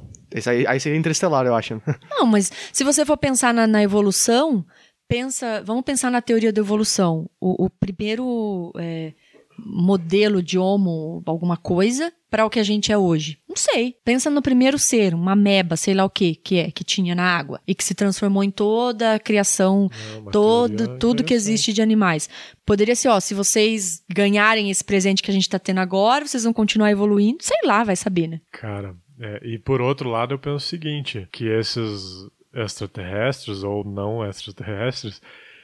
[0.48, 1.82] Aí, aí seria interestelar, eu acho.
[2.10, 4.66] Não, mas se você for pensar na, na evolução,
[5.12, 7.30] pensa, vamos pensar na teoria da evolução.
[7.38, 9.12] O, o primeiro é,
[9.58, 13.38] modelo de homo, alguma coisa, para o que a gente é hoje.
[13.46, 13.98] Não sei.
[14.06, 17.26] Pensa no primeiro ser, uma ameba, sei lá o que, que é, que tinha na
[17.26, 19.90] água e que se transformou em toda a criação,
[20.28, 22.30] É todo, tudo que existe de animais.
[22.66, 26.46] Poderia ser, ó, se vocês ganharem esse presente que a gente tá tendo agora, vocês
[26.46, 27.44] vão continuar evoluindo.
[27.44, 28.40] Sei lá, vai saber, né?
[28.50, 34.26] Cara, é, e por outro lado eu penso o seguinte, que esses extraterrestres ou não
[34.26, 35.22] extraterrestres,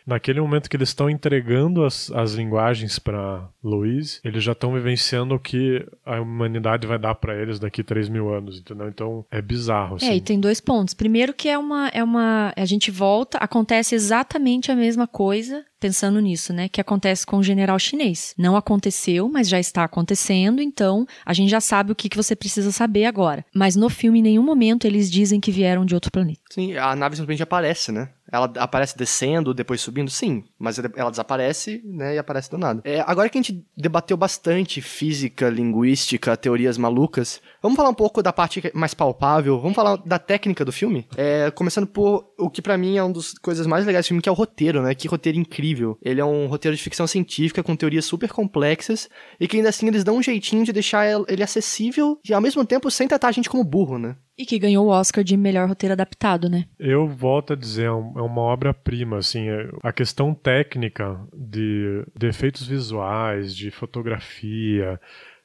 [0.08, 5.36] naquele momento que eles estão entregando as, as linguagens para Luiz, eles já estão vivenciando
[5.36, 8.88] o que a humanidade vai dar para eles daqui 3 mil anos, entendeu?
[8.88, 10.08] Então é bizarro, assim.
[10.08, 10.93] É, e tem dois pontos.
[10.93, 12.53] Primeiro que é uma, é uma.
[12.55, 16.70] A gente volta, acontece exatamente a mesma coisa, pensando nisso, né?
[16.70, 18.34] Que acontece com o general chinês.
[18.38, 22.36] Não aconteceu, mas já está acontecendo, então a gente já sabe o que, que você
[22.36, 23.43] precisa saber agora.
[23.53, 26.39] Mas no filme, em nenhum momento, eles dizem que vieram de outro planeta.
[26.49, 28.10] Sim, a nave simplesmente aparece, né?
[28.32, 30.43] Ela aparece descendo, depois subindo, sim.
[30.59, 32.15] Mas ela desaparece, né?
[32.15, 32.82] E aparece do nada.
[32.84, 38.22] É, agora que a gente debateu bastante física, linguística, teorias malucas, vamos falar um pouco
[38.24, 39.60] da parte mais palpável.
[39.60, 41.08] Vamos falar da técnica do filme?
[41.16, 44.22] É, começando por o que pra mim é uma das coisas mais legais do filme,
[44.22, 44.93] que é o roteiro, né?
[44.95, 45.97] Que roteiro incrível.
[46.01, 49.88] Ele é um roteiro de ficção científica com teorias super complexas e que ainda assim
[49.88, 53.32] eles dão um jeitinho de deixar ele acessível e ao mesmo tempo sem tratar a
[53.32, 54.16] gente como burro, né?
[54.38, 56.66] E que ganhou o Oscar de melhor roteiro adaptado, né?
[56.80, 62.28] Eu volto a dizer, é é uma obra-prima, assim, é- a questão técnica de, de
[62.28, 64.99] efeitos visuais, de fotografia,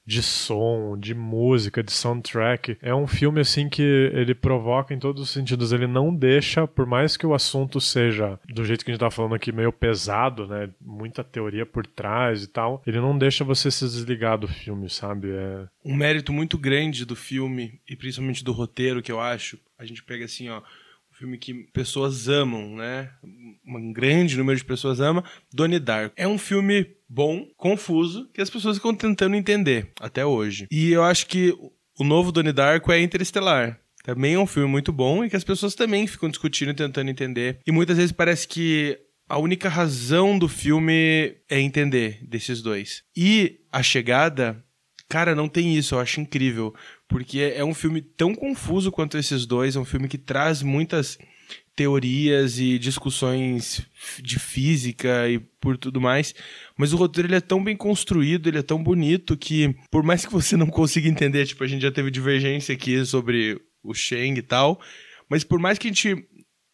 [0.05, 5.23] de som, de música, de soundtrack, é um filme, assim, que ele provoca em todos
[5.23, 8.95] os sentidos, ele não deixa, por mais que o assunto seja do jeito que a
[8.95, 13.17] gente tá falando aqui, meio pesado, né, muita teoria por trás e tal, ele não
[13.17, 15.67] deixa você se desligar do filme, sabe, é...
[15.85, 20.03] Um mérito muito grande do filme, e principalmente do roteiro, que eu acho, a gente
[20.03, 20.63] pega assim, ó,
[21.23, 23.11] filme que pessoas amam, né?
[23.65, 26.15] Um grande número de pessoas ama, Donnie Darko.
[26.17, 30.67] É um filme bom, confuso, que as pessoas ficam tentando entender até hoje.
[30.71, 31.55] E eu acho que
[31.97, 33.79] o novo Donnie Darko é Interestelar.
[34.03, 37.09] Também é um filme muito bom e que as pessoas também ficam discutindo e tentando
[37.09, 37.61] entender.
[37.65, 38.99] E muitas vezes parece que
[39.29, 43.05] a única razão do filme é entender desses dois.
[43.17, 44.61] E a chegada
[45.13, 46.75] Cara, não tem isso, eu acho incrível.
[47.13, 51.19] Porque é um filme tão confuso quanto esses dois, é um filme que traz muitas
[51.75, 53.83] teorias e discussões
[54.19, 56.35] de física e por tudo mais.
[56.77, 60.27] Mas o roteiro ele é tão bem construído, ele é tão bonito que, por mais
[60.27, 64.39] que você não consiga entender, tipo, a gente já teve divergência aqui sobre o Shang
[64.39, 64.81] e tal,
[65.29, 66.27] mas por mais que a gente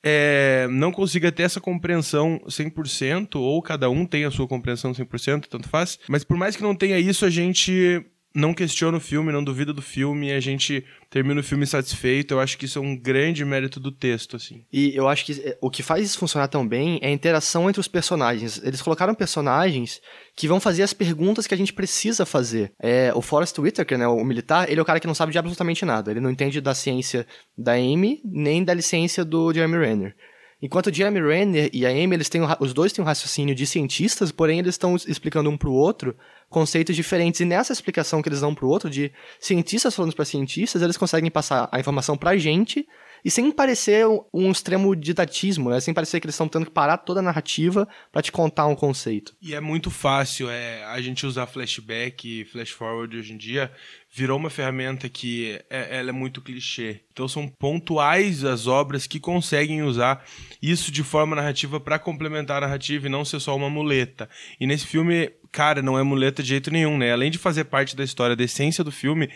[0.02, 5.46] é, não consiga ter essa compreensão 100%, ou cada um tenha a sua compreensão 100%,
[5.46, 8.04] tanto faz, mas por mais que não tenha isso, a gente
[8.38, 12.32] não questiona o filme, não duvida do filme, a gente termina o filme satisfeito.
[12.32, 14.64] Eu acho que isso é um grande mérito do texto, assim.
[14.72, 17.68] E eu acho que eh, o que faz isso funcionar tão bem é a interação
[17.68, 18.60] entre os personagens.
[18.62, 20.00] Eles colocaram personagens
[20.36, 22.72] que vão fazer as perguntas que a gente precisa fazer.
[22.80, 25.38] É, o Forrest Whitaker, né, o militar, ele é o cara que não sabe de
[25.38, 26.10] absolutamente nada.
[26.10, 27.26] Ele não entende da ciência
[27.56, 30.14] da Amy, nem da ciência do Jeremy Renner.
[30.60, 33.54] Enquanto o Jeremy Renner e a Amy, eles têm um, os dois têm um raciocínio
[33.54, 36.16] de cientistas, porém eles estão explicando um pro outro
[36.48, 37.40] conceitos diferentes.
[37.40, 41.30] E nessa explicação que eles dão pro outro, de cientistas falando para cientistas, eles conseguem
[41.30, 42.88] passar a informação pra gente
[43.24, 45.80] e sem parecer um, extremo didatismo, né?
[45.80, 48.74] Sem parecer que eles estão tendo que parar toda a narrativa para te contar um
[48.74, 49.34] conceito.
[49.40, 53.70] E é muito fácil é, a gente usar flashback e flash forward hoje em dia
[54.10, 57.00] virou uma ferramenta que é, ela é muito clichê.
[57.12, 60.24] Então são pontuais as obras que conseguem usar
[60.62, 64.28] isso de forma narrativa para complementar a narrativa e não ser só uma muleta.
[64.58, 67.12] E nesse filme, cara, não é muleta de jeito nenhum, né?
[67.12, 69.30] Além de fazer parte da história, da essência do filme,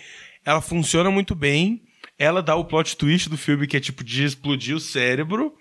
[0.44, 1.82] ela funciona muito bem.
[2.22, 5.52] Ela dá o plot twist do filme que é tipo de explodir o cérebro.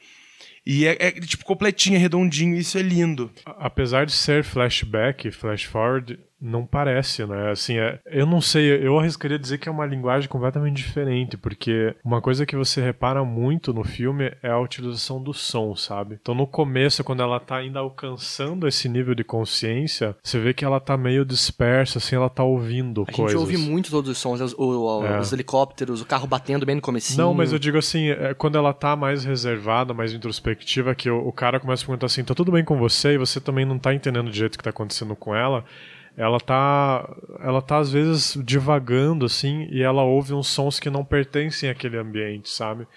[0.64, 3.32] E é, é tipo completinho, redondinho, isso é lindo.
[3.46, 7.52] Apesar de ser flashback, flash forward, não parece, né?
[7.52, 11.96] Assim, é, eu não sei, eu arriscaria dizer que é uma linguagem completamente diferente, porque
[12.04, 16.18] uma coisa que você repara muito no filme é a utilização do som, sabe?
[16.20, 20.66] Então no começo, quando ela tá ainda alcançando esse nível de consciência, você vê que
[20.66, 23.36] ela tá meio dispersa, assim, ela tá ouvindo a coisas.
[23.36, 25.20] A gente ouve muito todos os sons, os, os, é.
[25.20, 27.20] os, helicópteros, o carro batendo bem no comecinho.
[27.20, 31.28] Não, mas eu digo assim, é, quando ela tá mais reservada, mais introspectiva, que o,
[31.28, 33.14] o cara começa a perguntar assim, tá tudo bem com você?
[33.14, 35.64] E você também não tá entendendo do jeito que tá acontecendo com ela
[36.18, 37.10] ela tá
[37.40, 41.98] ela tá às vezes divagando assim e ela ouve uns sons que não pertencem àquele
[41.98, 42.88] ambiente, sabe?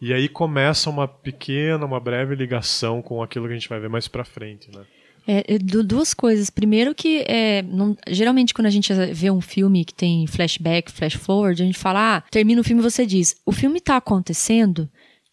[0.00, 3.88] E aí começa uma pequena, uma breve ligação com aquilo que a gente vai ver
[3.88, 4.84] mais para frente, né?
[5.26, 6.48] É, duas coisas.
[6.48, 11.14] Primeiro que é, não, geralmente quando a gente vê um filme que tem flashback, flash
[11.14, 14.88] forward, a gente fala, ah, termina o filme e você diz, o filme está acontecendo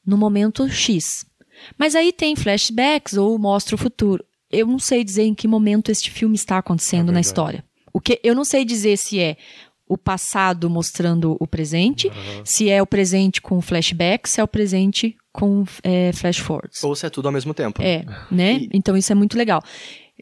[0.05, 1.25] no momento X.
[1.77, 4.25] Mas aí tem flashbacks ou mostra o futuro
[4.55, 7.63] eu não sei dizer em que momento este filme está acontecendo é na história.
[7.93, 9.37] O que eu não sei dizer se é
[9.87, 12.41] o passado mostrando o presente, uhum.
[12.43, 16.83] se é o presente com flashback, se é o presente com é, flash forwards.
[16.83, 17.81] Ou se é tudo ao mesmo tempo.
[17.81, 18.53] É, né?
[18.53, 18.69] E...
[18.73, 19.61] Então isso é muito legal.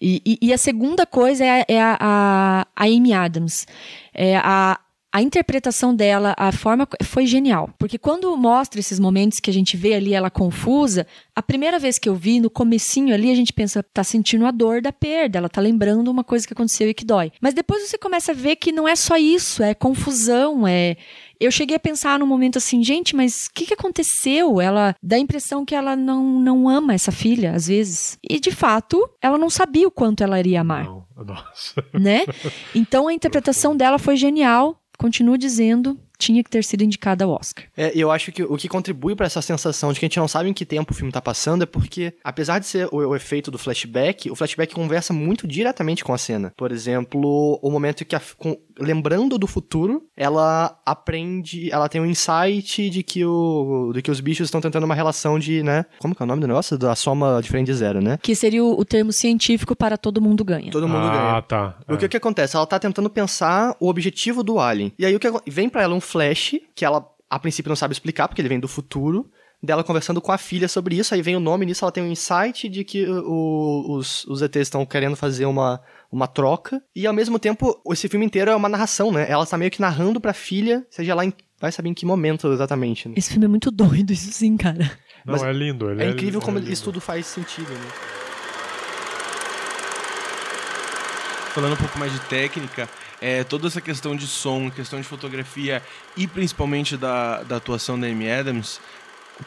[0.02, 3.66] E, e, e a segunda coisa é, é a, a, a Amy Adams.
[4.14, 4.80] É a,
[5.14, 7.70] a interpretação dela, a forma foi genial.
[7.78, 11.06] Porque quando mostra esses momentos que a gente vê ali ela confusa,
[11.36, 14.50] a primeira vez que eu vi, no comecinho ali, a gente pensa, tá sentindo a
[14.50, 17.32] dor da perda, ela tá lembrando uma coisa que aconteceu e que dói.
[17.40, 20.98] Mas depois você começa a ver que não é só isso, é confusão, é
[21.40, 24.62] eu cheguei a pensar num momento assim, gente, mas o que, que aconteceu?
[24.62, 28.18] Ela dá a impressão que ela não, não ama essa filha, às vezes.
[28.28, 30.86] E de fato, ela não sabia o quanto ela iria amar.
[30.86, 31.84] Não, nossa.
[31.94, 32.26] Né?
[32.74, 37.66] Então a interpretação dela foi genial continuo dizendo tinha que ter sido indicada ao Oscar.
[37.76, 40.28] É, eu acho que o que contribui para essa sensação de que a gente não
[40.28, 43.16] sabe em que tempo o filme tá passando é porque, apesar de ser o, o,
[43.16, 46.54] efeito do flashback, o flashback conversa muito diretamente com a cena.
[46.56, 52.06] Por exemplo, o momento que, a, com, lembrando do futuro, ela aprende, ela tem um
[52.06, 55.86] insight de que, o, de que os bichos estão tentando uma relação de, né?
[56.00, 56.78] Como que é o nome do negócio?
[56.78, 58.18] Da soma diferente de zero, né?
[58.22, 60.72] Que seria o, o termo científico para todo mundo ganha.
[60.72, 61.38] Todo mundo ah, ganha.
[61.38, 61.78] Ah, tá.
[61.88, 62.56] O que, que acontece?
[62.56, 64.94] Ela tá tentando pensar o objetivo do Alien.
[64.98, 67.94] E aí o que vem para ela um flash que ela a princípio não sabe
[67.94, 69.28] explicar, porque ele vem do futuro,
[69.64, 72.12] dela conversando com a filha sobre isso, aí vem o nome nisso, ela tem um
[72.12, 77.14] insight de que o, os, os ETs estão querendo fazer uma, uma troca, e ao
[77.14, 79.26] mesmo tempo, esse filme inteiro é uma narração, né?
[79.30, 82.52] Ela está meio que narrando pra filha, seja lá em, vai saber em que momento
[82.52, 83.08] exatamente.
[83.08, 83.16] Né?
[83.18, 84.92] Esse filme é muito doido, isso sim, cara.
[85.26, 85.90] Não, Mas é lindo.
[85.90, 86.70] é, é incrível é como lindo.
[86.70, 87.88] isso tudo faz sentido, né?
[91.54, 92.90] Falando um pouco mais de técnica,
[93.22, 95.82] é, toda essa questão de som, questão de fotografia
[96.18, 98.82] e principalmente da, da atuação da Amy Adams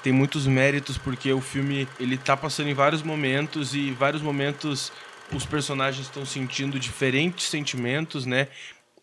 [0.03, 4.93] tem muitos méritos porque o filme ele tá passando em vários momentos e vários momentos
[5.33, 8.49] os personagens estão sentindo diferentes sentimentos, né?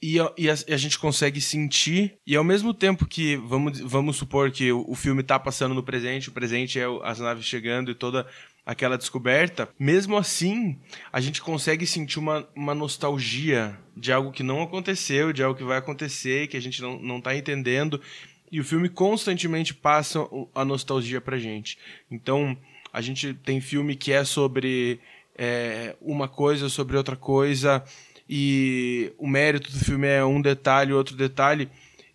[0.01, 4.51] E, e a, a, gente consegue sentir, e ao mesmo tempo que vamos, vamos supor
[4.51, 7.95] que o, o filme está passando no presente, o presente é as naves chegando e
[7.95, 8.27] toda
[8.65, 10.77] aquela descoberta, mesmo assim,
[11.11, 15.63] a gente consegue sentir uma, uma nostalgia de algo que não aconteceu, de algo que
[15.63, 18.01] vai acontecer, que a gente não, não tá entendendo.
[18.53, 20.19] E o filme constantemente passa
[20.53, 21.75] a nostalgia pra gente.
[22.11, 22.55] Então,
[22.93, 24.99] a gente tem filme que é sobre
[25.35, 27.83] é, uma coisa, sobre outra coisa,
[28.29, 31.67] e o mérito do filme é um detalhe, outro detalhe.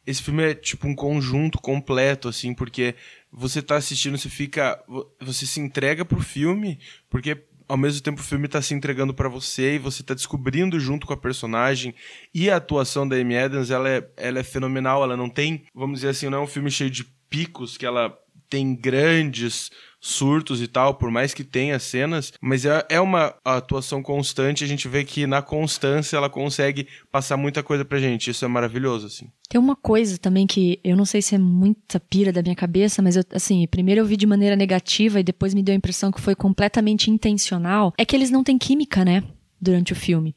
[0.06, 2.94] Esse filme é tipo um conjunto completo, assim, porque
[3.32, 4.80] você tá assistindo, você fica.
[5.20, 6.78] Você se entrega pro filme,
[7.10, 7.36] porque
[7.68, 11.06] ao mesmo tempo o filme tá se entregando para você e você tá descobrindo junto
[11.06, 11.94] com a personagem
[12.34, 16.00] e a atuação da Amy Adams, ela é, ela é fenomenal, ela não tem, vamos
[16.00, 18.16] dizer assim, não é um filme cheio de picos que ela
[18.48, 19.70] tem grandes
[20.00, 24.66] surtos e tal, por mais que tenha cenas, mas é, é uma atuação constante, a
[24.66, 29.06] gente vê que na constância ela consegue passar muita coisa pra gente, isso é maravilhoso,
[29.06, 29.30] assim.
[29.48, 33.02] Tem uma coisa também que eu não sei se é muita pira da minha cabeça,
[33.02, 36.12] mas eu, assim, primeiro eu vi de maneira negativa e depois me deu a impressão
[36.12, 39.24] que foi completamente intencional, é que eles não têm química, né,
[39.60, 40.34] durante o filme.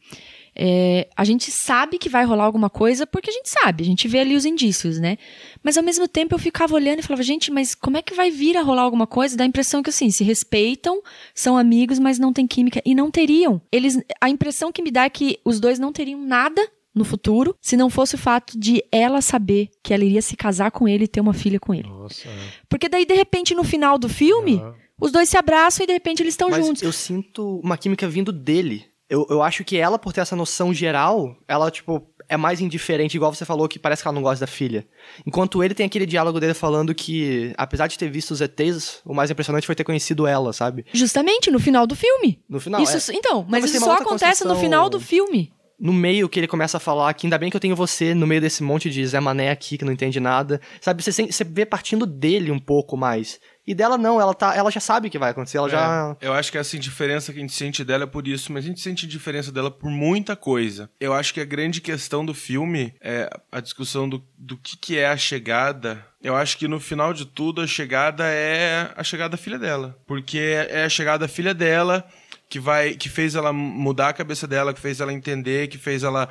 [0.54, 4.08] É, a gente sabe que vai rolar alguma coisa porque a gente sabe, a gente
[4.08, 5.18] vê ali os indícios, né?
[5.64, 8.30] Mas ao mesmo tempo eu ficava olhando e falava, gente, mas como é que vai
[8.30, 9.38] vir a rolar alguma coisa?
[9.38, 11.02] Dá a impressão que assim, se respeitam,
[11.34, 12.82] são amigos, mas não tem química.
[12.86, 13.62] E não teriam.
[13.72, 16.62] Eles, a impressão que me dá é que os dois não teriam nada
[16.94, 20.72] no futuro, se não fosse o fato de ela saber que ela iria se casar
[20.72, 21.88] com ele e ter uma filha com ele.
[21.88, 22.28] Nossa.
[22.28, 22.32] é.
[22.68, 24.74] Porque daí, de repente, no final do filme, Ah.
[25.00, 26.84] os dois se abraçam e de repente eles estão juntos.
[26.84, 28.91] eu sinto uma química vindo dele.
[29.12, 33.18] Eu, eu acho que ela, por ter essa noção geral, ela, tipo, é mais indiferente,
[33.18, 34.88] igual você falou, que parece que ela não gosta da filha.
[35.28, 39.14] Enquanto ele tem aquele diálogo dele falando que, apesar de ter visto os ETs, o
[39.14, 40.86] mais impressionante foi ter conhecido ela, sabe?
[40.94, 42.42] Justamente no final do filme.
[42.48, 43.16] No final, isso, é.
[43.16, 45.52] Então, mas, mas isso só acontece no final do filme.
[45.78, 48.28] no meio que ele começa a falar que ainda bem que eu tenho você no
[48.28, 50.62] meio desse monte de Zé Mané aqui que não entende nada.
[50.80, 53.40] Sabe, você, você vê partindo dele um pouco mais.
[53.72, 56.28] E dela não, ela tá, ela já sabe o que vai acontecer, ela já É,
[56.28, 58.68] eu acho que essa indiferença que a gente sente dela é por isso, mas a
[58.68, 60.90] gente sente indiferença dela por muita coisa.
[61.00, 64.98] Eu acho que a grande questão do filme é a discussão do, do que, que
[64.98, 66.06] é a chegada.
[66.22, 69.98] Eu acho que no final de tudo a chegada é a chegada da filha dela.
[70.06, 72.06] Porque é a chegada da filha dela
[72.50, 76.04] que vai que fez ela mudar a cabeça dela, que fez ela entender, que fez
[76.04, 76.28] ela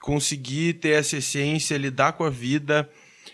[0.00, 2.88] conseguir ter essa essência, lidar com a vida.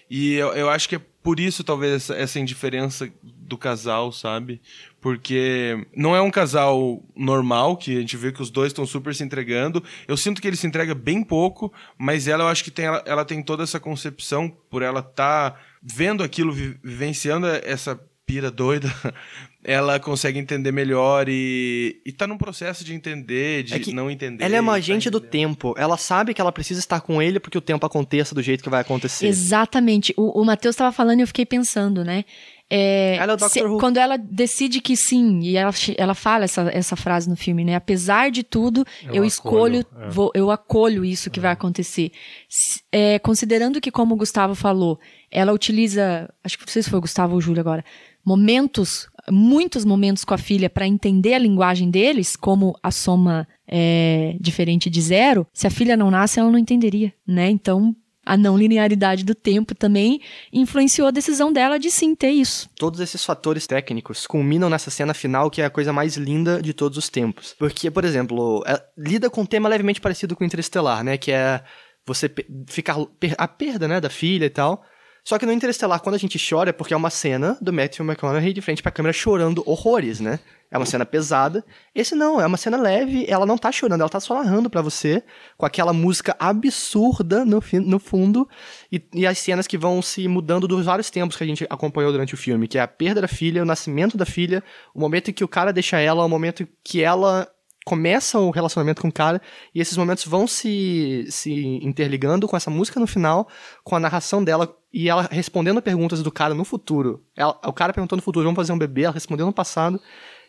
[0.08, 4.60] E eu, eu acho que é por isso, talvez, essa, indiferença do casal, sabe?
[5.00, 9.14] Porque não é um casal normal, que a gente vê que os dois estão super
[9.14, 9.82] se entregando.
[10.08, 13.02] Eu sinto que ele se entrega bem pouco, mas ela, eu acho que tem, ela,
[13.06, 18.88] ela tem toda essa concepção, por ela estar vendo aquilo, vi- vivenciando essa pira doida,
[19.64, 24.10] ela consegue entender melhor e, e tá num processo de entender, de É que não
[24.10, 24.44] entender.
[24.44, 25.30] ela é uma tá agente do entendendo.
[25.30, 25.74] tempo.
[25.76, 28.70] Ela sabe que ela precisa estar com ele porque o tempo aconteça do jeito que
[28.70, 29.26] vai acontecer.
[29.26, 30.14] Exatamente.
[30.16, 32.24] O, o Matheus estava falando e eu fiquei pensando, né?
[32.70, 33.48] É, Ela é o Dr.
[33.48, 33.78] se- Who.
[33.78, 37.74] quando ela decide que sim, e ela, ela fala essa, essa frase no filme, né?
[37.74, 40.10] Apesar de tudo, Eu eu, escolho, acolho, é.
[40.10, 42.10] vou- eu acolho isso que vai acontecer.
[42.90, 44.98] É, considerando que, como o Gustavo falou,
[45.30, 47.84] ela utiliza, acho que não sei se foi o Gustavo ou o Júlio agora,
[48.24, 54.36] momentos, muitos momentos com a filha para entender a linguagem deles, como a soma é
[54.40, 55.46] diferente de zero.
[55.52, 57.50] Se a filha não nasce, ela não entenderia, né?
[57.50, 57.94] Então
[58.24, 60.20] a não linearidade do tempo também
[60.52, 62.68] influenciou a decisão dela de sim ter isso.
[62.76, 66.72] Todos esses fatores técnicos culminam nessa cena final que é a coisa mais linda de
[66.72, 67.54] todos os tempos.
[67.58, 68.62] Porque, por exemplo,
[68.96, 71.16] lida com um tema levemente parecido com Interestelar, né?
[71.16, 71.62] Que é
[72.06, 72.32] você
[72.68, 72.96] ficar
[73.38, 74.84] a perda, né, da filha e tal.
[75.24, 78.04] Só que no Interestelar, quando a gente chora, é porque é uma cena do Matthew
[78.04, 80.40] McConaughey de frente pra câmera chorando horrores, né?
[80.68, 81.64] É uma cena pesada.
[81.94, 84.82] Esse não, é uma cena leve, ela não tá chorando, ela tá só narrando pra
[84.82, 85.22] você,
[85.56, 88.48] com aquela música absurda no, no fundo,
[88.90, 92.10] e, e as cenas que vão se mudando dos vários tempos que a gente acompanhou
[92.10, 94.64] durante o filme, que é a perda da filha, o nascimento da filha,
[94.94, 97.46] o momento em que o cara deixa ela, o momento que ela
[97.84, 99.42] começa o relacionamento com o cara,
[99.74, 101.52] e esses momentos vão se, se
[101.82, 103.48] interligando com essa música no final,
[103.84, 107.22] com a narração dela, e ela respondendo perguntas do cara no futuro.
[107.36, 110.00] Ela- o cara perguntou no futuro, vamos fazer um bebê, ela respondeu no passado.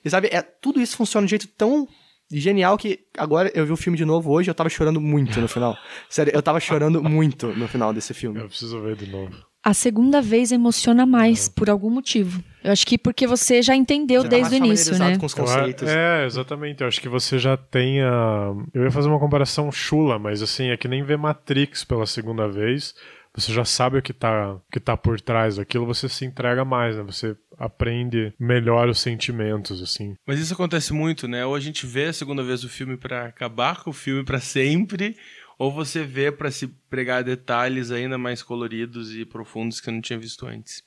[0.04, 1.88] E sabe, é, tudo isso funciona de um jeito tão
[2.32, 5.48] genial que agora eu vi o filme de novo hoje eu tava chorando muito no
[5.48, 5.78] final.
[6.10, 8.40] Sério, eu tava chorando muito no final desse filme.
[8.40, 9.32] Eu preciso ver de novo.
[9.66, 12.44] A segunda vez emociona mais, por algum motivo.
[12.62, 15.18] Eu acho que porque você já entendeu Você tá desde o início, né?
[15.18, 15.88] com os a- conceitos.
[15.88, 16.82] É, exatamente.
[16.82, 18.52] Eu acho que você já tem a.
[18.74, 22.46] Eu ia fazer uma comparação chula, mas assim, é que nem ver Matrix pela segunda
[22.46, 22.94] vez.
[23.36, 26.96] Você já sabe o que tá, que tá por trás daquilo, você se entrega mais,
[26.96, 27.04] né?
[27.04, 30.16] Você aprende melhor os sentimentos, assim.
[30.26, 31.44] Mas isso acontece muito, né?
[31.46, 34.40] Ou a gente vê a segunda vez o filme pra acabar com o filme pra
[34.40, 35.18] sempre,
[35.58, 40.02] ou você vê pra se pregar detalhes ainda mais coloridos e profundos que eu não
[40.02, 40.84] tinha visto antes.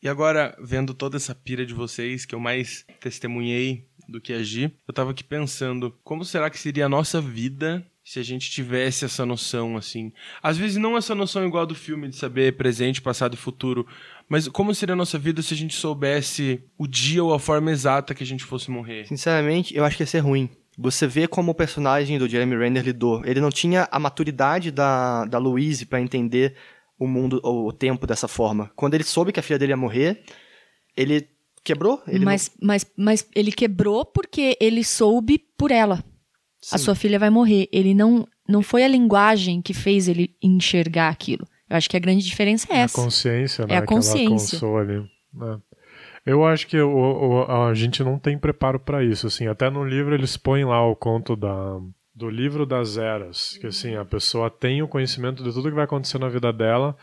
[0.00, 4.72] E agora, vendo toda essa pira de vocês, que eu mais testemunhei do que agi,
[4.86, 9.04] eu tava aqui pensando, como será que seria a nossa vida se a gente tivesse
[9.04, 10.12] essa noção, assim?
[10.42, 13.86] Às vezes não essa noção igual a do filme, de saber presente, passado e futuro,
[14.28, 17.70] mas como seria a nossa vida se a gente soubesse o dia ou a forma
[17.70, 19.06] exata que a gente fosse morrer?
[19.06, 20.48] Sinceramente, eu acho que ia ser ruim.
[20.76, 23.22] Você vê como o personagem do Jeremy Renner lidou.
[23.24, 26.56] Ele não tinha a maturidade da, da Louise pra entender
[26.98, 28.70] o mundo, o tempo dessa forma.
[28.74, 30.22] Quando ele soube que a filha dele ia morrer,
[30.96, 31.28] ele
[31.62, 32.02] quebrou?
[32.06, 36.02] Ele mas, mas, mas ele quebrou porque ele soube por ela.
[36.70, 36.84] A Sim.
[36.84, 37.68] sua filha vai morrer.
[37.72, 38.26] Ele não.
[38.48, 41.46] Não foi a linguagem que fez ele enxergar aquilo.
[41.70, 42.94] Eu acho que a grande diferença é A essa.
[43.02, 43.74] consciência, né?
[43.74, 44.56] É a que ela consciência.
[44.56, 44.98] alcançou ali.
[45.32, 45.58] né?
[46.26, 49.46] Eu acho que o, o- a gente não tem preparo pra isso, assim.
[49.46, 51.78] Até no livro eles põem lá o conto da,
[52.14, 55.84] do livro das eras, que assim, a pessoa tem o conhecimento de tudo que vai
[55.84, 56.96] acontecer na vida dela,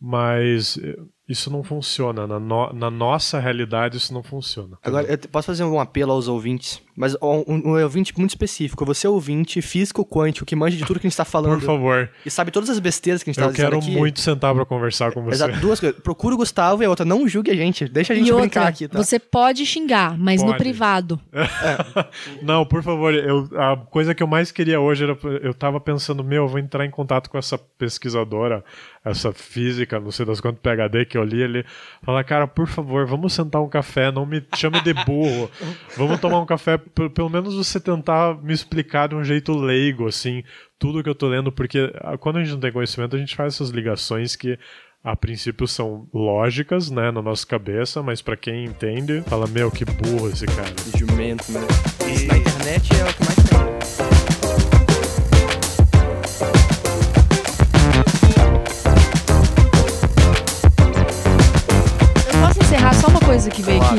[0.00, 0.96] mas eh,
[1.32, 2.26] isso não funciona.
[2.26, 4.78] Na, no- na nossa realidade isso não funciona.
[4.82, 8.84] Agora, eu posso fazer um apelo aos ouvintes, mas um, um- ouvinte muito específico.
[8.84, 11.58] Você é ouvinte físico quântico, que manja de tudo que a gente tá falando.
[11.60, 13.98] Por favor, E sabe todas as besteiras que a gente tá eu quero dizendo aqui.
[13.98, 15.36] muito sentar pra conversar com você.
[15.36, 15.98] Exato, duas coisas.
[16.00, 17.88] Procura o Gustavo e a outra, não julgue a gente.
[17.88, 19.02] Deixa a gente E brincar outra, aqui, tá?
[19.02, 20.58] você pode xingar, mas no Pode.
[20.58, 21.18] privado.
[22.42, 25.16] Não, por favor, eu, a coisa que eu mais queria hoje era.
[25.42, 28.64] Eu tava pensando, meu, eu vou entrar em contato com essa pesquisadora,
[29.04, 31.64] essa física, não sei das quantas PHD que eu li ali.
[32.02, 35.50] Falar, cara, por favor, vamos sentar um café, não me chame de burro.
[35.96, 36.78] Vamos tomar um café,
[37.14, 40.42] pelo menos você tentar me explicar de um jeito leigo, assim,
[40.78, 43.36] tudo que eu tô lendo, porque ah, quando a gente não tem conhecimento, a gente
[43.36, 44.58] faz essas ligações que.
[45.04, 49.84] A princípio são lógicas, né, na nossa cabeça, mas pra quem entende, fala, meu, que
[49.84, 50.72] burro esse cara.
[50.96, 51.60] Jumento, né?
[52.06, 53.31] Isso na internet é o que mais
[63.50, 63.96] que veio aqui?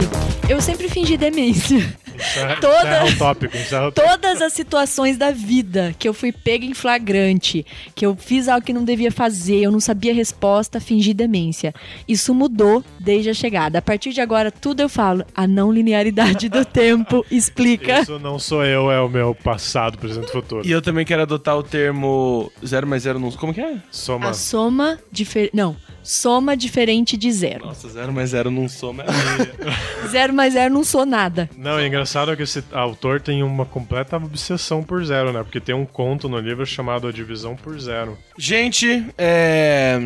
[0.50, 1.78] Eu sempre fingi demência.
[2.16, 4.14] Encerra, Toda- encerra o tópico, encerra o tópico.
[4.14, 7.66] Todas as situações da vida que eu fui pega em flagrante,
[7.96, 11.74] que eu fiz algo que não devia fazer, eu não sabia a resposta, fingi demência.
[12.08, 13.80] Isso mudou desde a chegada.
[13.80, 15.26] A partir de agora, tudo eu falo.
[15.36, 18.02] A não linearidade do tempo explica.
[18.02, 20.66] Isso não sou eu, é o meu passado, presente e futuro.
[20.68, 23.32] E eu também quero adotar o termo zero mais zero não...
[23.32, 23.78] Como que é?
[23.92, 24.30] Soma.
[24.30, 25.52] A soma diferente.
[25.56, 25.76] Não.
[26.04, 27.66] Soma diferente de zero.
[27.66, 29.04] Nossa, zero mais zero não soma.
[29.04, 31.50] é Zero mais zero não sou nada.
[31.58, 35.42] Não, é engraçado que esse autor tem uma completa obsessão por zero, né?
[35.44, 38.18] Porque tem um conto no livro chamado A Divisão por Zero.
[38.38, 39.98] Gente, é...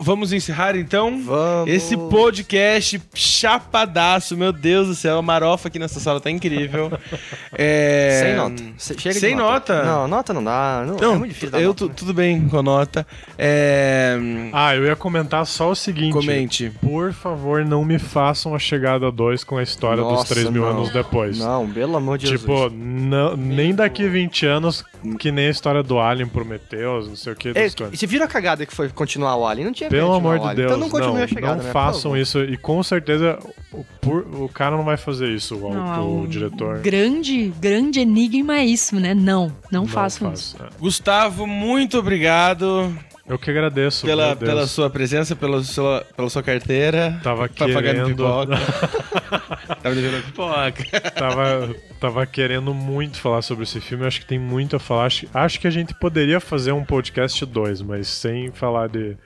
[0.00, 1.20] Vamos encerrar então?
[1.22, 1.68] Vamos.
[1.72, 6.90] Esse podcast chapadaço, meu Deus do céu, a marofa aqui nessa sala tá incrível.
[7.60, 8.20] É...
[8.22, 8.62] Sem nota.
[8.78, 9.82] Chega de Sem nota?
[9.82, 10.84] Não, nota não dá.
[10.86, 11.92] Não, Não, é muito difícil dar eu nota, né?
[11.96, 13.06] tudo bem com a nota.
[13.36, 14.16] É...
[14.52, 16.12] Ah, eu ia comentar só o seguinte.
[16.12, 16.70] Comente.
[16.80, 20.62] Por favor, não me façam a chegada 2 com a história dos Nossa, 3 mil
[20.62, 20.68] não.
[20.70, 21.38] anos depois.
[21.38, 22.72] Não, pelo amor de Tipo, Jesus.
[22.74, 24.84] não- nem daqui 20 anos,
[25.18, 27.48] que nem a história do Alien Prometheus, não sei o que.
[27.54, 29.66] É, você viram a cagada que foi continuar o Alien?
[29.66, 30.54] Não tinha Pelo amor de.
[30.54, 31.70] Deus, Então não continue não, a chegada, não né?
[31.72, 32.40] Façam isso.
[32.44, 33.38] E com certeza
[33.72, 36.78] o, por- o cara não vai fazer isso, o, Não, autor, o o diretor.
[36.80, 39.14] Grande, grande enigma é isso, né?
[39.14, 40.56] Não, não, façam faz, isso.
[40.62, 40.66] é.
[40.78, 42.92] Gustavo, muito obrigado
[43.28, 44.06] Eu que agradeço.
[44.06, 47.20] pela, pela sua presença, pela sua, pela sua carteira.
[47.22, 48.06] Tava querendo.
[48.06, 48.56] pipoca.
[49.82, 51.10] Tava devendo pipoca.
[51.14, 54.06] tava, tava querendo muito falar sobre esse filme.
[54.06, 55.04] Acho que tem muito a falar.
[55.06, 59.16] Acho, acho que a gente poderia fazer um podcast 2, mas sem falar de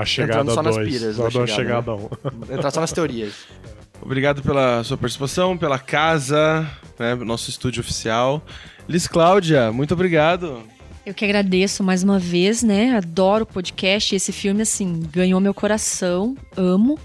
[0.00, 0.88] A Chegada só nas 2.
[0.88, 2.54] piras Só da da chegada, Chegada 1.
[2.54, 3.32] Entrar só nas teorias.
[4.02, 6.66] Obrigado pela sua participação, pela casa,
[6.98, 8.42] né, nosso estúdio oficial.
[8.88, 10.62] Liz Cláudia, muito obrigado.
[11.04, 12.96] Eu que agradeço mais uma vez, né?
[12.96, 14.14] Adoro o podcast.
[14.14, 16.34] Esse filme, assim, ganhou meu coração.
[16.56, 16.98] Amo.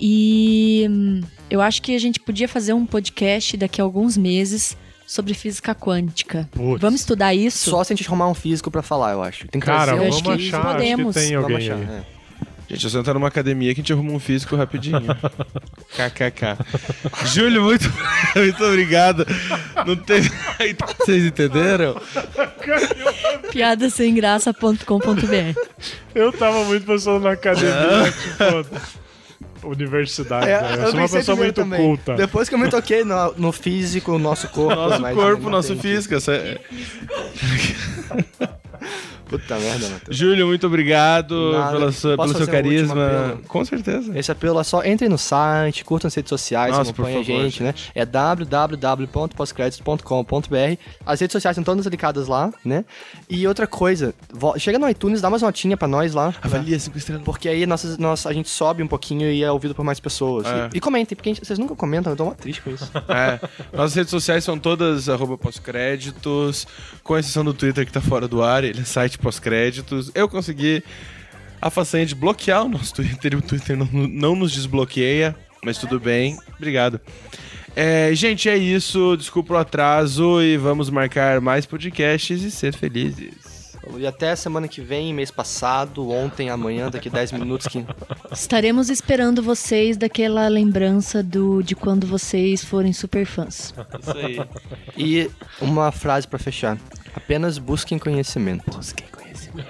[0.00, 1.20] E hum,
[1.50, 4.76] eu acho que a gente podia fazer um podcast daqui a alguns meses
[5.06, 6.48] sobre física quântica.
[6.52, 6.80] Putz.
[6.80, 7.70] Vamos estudar isso?
[7.70, 9.48] Só se a gente arrumar um físico pra falar, eu acho.
[9.48, 10.60] Tem que Cara, trazer um acho vamos que achar.
[10.60, 11.14] Acho podemos.
[11.16, 11.96] que tem Vamos alguém achar, aí.
[11.96, 12.17] é.
[12.68, 15.00] Gente, eu só entrar numa academia que a gente arruma um físico rapidinho.
[15.96, 16.58] KKK.
[17.26, 17.90] Júlio, muito,
[18.36, 19.26] muito obrigado.
[19.86, 20.30] Não teve.
[21.00, 21.98] Vocês entenderam?
[23.50, 25.58] Piadasemgraça.com.br
[26.14, 30.48] Eu tava muito pensando na academia, tipo, universidade.
[30.50, 30.74] É, né?
[30.74, 31.80] Eu, eu sou uma pessoa muito também.
[31.80, 32.14] culta.
[32.16, 34.74] Depois que eu me toquei no, no físico, no nosso corpo.
[34.76, 36.14] Nosso corpo, nosso físico.
[36.14, 36.58] essa-
[39.28, 40.16] Puta merda, Matheus.
[40.16, 41.72] Júlio, muito obrigado Nada.
[41.72, 43.38] pela sua, pelo seu carisma.
[43.46, 44.18] Com certeza.
[44.18, 47.24] Esse apelo é só entrem no site, curtam as redes sociais, Nossa, por acompanhem a
[47.24, 47.74] favor, gente, né?
[47.94, 50.78] É www.postcréditos.com.br.
[51.04, 52.84] As redes sociais estão todas ligadas lá, né?
[53.28, 54.14] E outra coisa,
[54.58, 56.34] chega no iTunes, dá umas notinhas pra nós lá.
[56.42, 57.24] Avalia cinco estrelas.
[57.24, 60.46] Porque aí nossas, nossa, a gente sobe um pouquinho e é ouvido por mais pessoas.
[60.46, 60.70] É.
[60.72, 62.90] E, e comentem, porque gente- vocês nunca comentam, eu tô mó triste com isso.
[63.08, 63.40] É.
[63.72, 66.66] Nossas redes sociais são todas arroba pós-créditos,
[67.02, 70.10] com exceção do Twitter que tá fora do ar, ele é site pós-créditos.
[70.14, 70.82] Eu consegui
[71.60, 75.98] a façanha de bloquear o nosso Twitter o Twitter não, não nos desbloqueia, mas tudo
[75.98, 76.38] bem.
[76.56, 77.00] Obrigado.
[77.74, 79.16] É, gente, é isso.
[79.16, 83.47] Desculpa o atraso e vamos marcar mais podcasts e ser felizes.
[83.96, 87.66] E até semana que vem, mês passado, ontem, amanhã, daqui 10 minutos.
[87.66, 87.84] Que...
[88.32, 93.74] Estaremos esperando vocês daquela lembrança do de quando vocês forem super fãs.
[94.00, 94.40] Isso aí.
[94.96, 95.30] E
[95.60, 96.78] uma frase pra fechar.
[97.14, 98.70] Apenas busquem conhecimento.
[98.70, 99.68] Busquem conhecimento.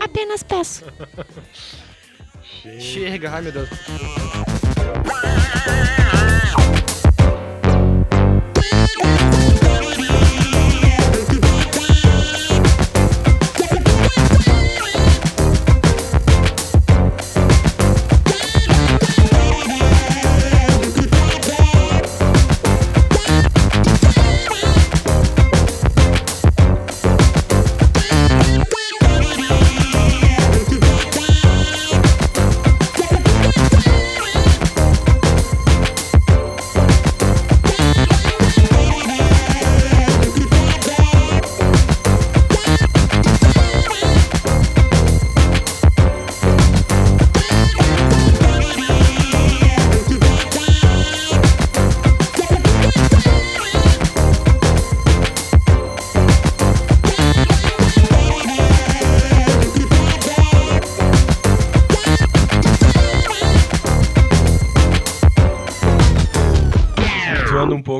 [0.00, 0.84] Apenas peço.
[2.78, 3.68] Chega, ai meu Deus.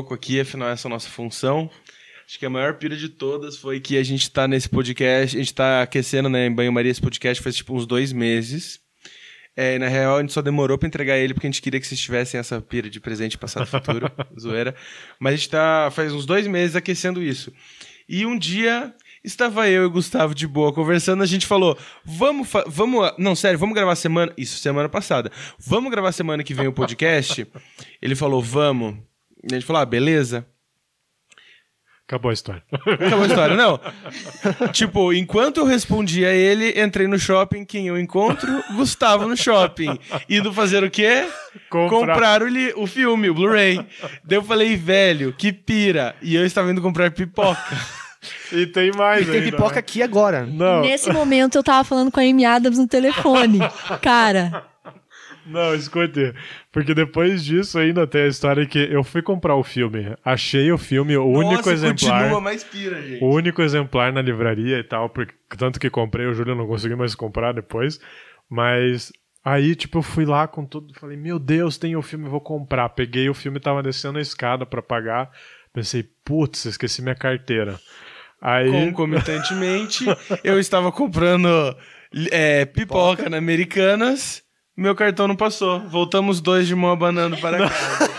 [0.09, 1.69] Pouco aqui, afinal, essa é a nossa função.
[2.25, 5.39] Acho que a maior pira de todas foi que a gente tá nesse podcast, a
[5.39, 8.79] gente tá aquecendo né, em banho-maria esse podcast faz tipo uns dois meses.
[9.55, 11.79] É, e na real, a gente só demorou pra entregar ele porque a gente queria
[11.79, 14.75] que vocês tivessem essa pira de presente passado e futuro, zoeira.
[15.19, 17.51] Mas a gente tá faz uns dois meses aquecendo isso.
[18.07, 18.93] E um dia
[19.23, 23.59] estava eu e o Gustavo de boa conversando, a gente falou: vamos, vamos, não, sério,
[23.59, 25.31] vamos gravar semana, isso semana passada.
[25.59, 27.45] Vamos gravar semana que vem o podcast?
[28.01, 29.08] Ele falou: vamos.
[29.43, 30.45] E a gente falou: ah, beleza.
[32.07, 32.63] Acabou a história.
[32.71, 33.79] Acabou a história, não.
[34.73, 38.49] tipo, enquanto eu respondia a ele, entrei no shopping, quem eu encontro?
[38.75, 39.95] Gustavo no shopping.
[40.27, 41.27] Indo fazer o quê?
[41.69, 41.89] Comprar.
[41.89, 43.85] Comprar o, li- o filme, o Blu-ray.
[44.23, 46.15] Daí eu falei, velho, que pira.
[46.19, 47.77] E eu estava indo comprar pipoca.
[48.51, 49.79] E tem mais Tem ainda, pipoca né?
[49.79, 50.47] aqui agora.
[50.47, 53.59] Não, Nesse momento eu tava falando com a Amy Adams no telefone.
[54.01, 54.65] Cara,
[55.49, 56.33] não, escute.
[56.71, 60.15] Porque depois disso ainda tem a história que eu fui comprar o filme.
[60.23, 62.19] Achei o filme, o único Nossa, exemplar.
[62.21, 63.23] continua mais pira, gente.
[63.23, 66.97] O único exemplar na livraria e tal, porque tanto que comprei, o Júlio não conseguiu
[66.97, 67.99] mais comprar depois.
[68.49, 69.11] Mas
[69.43, 72.89] aí, tipo, eu fui lá com tudo, falei, meu Deus, tem o filme, vou comprar.
[72.89, 75.31] Peguei o filme, tava descendo a escada pra pagar.
[75.73, 77.79] Pensei, putz, esqueci minha carteira.
[78.41, 78.71] Aí.
[78.71, 80.05] Concomitantemente,
[80.43, 81.75] eu estava comprando
[82.31, 84.43] é, pipoca na Americanas.
[84.79, 85.81] Meu cartão não passou.
[85.89, 88.09] Voltamos dois de mão abanando para casa.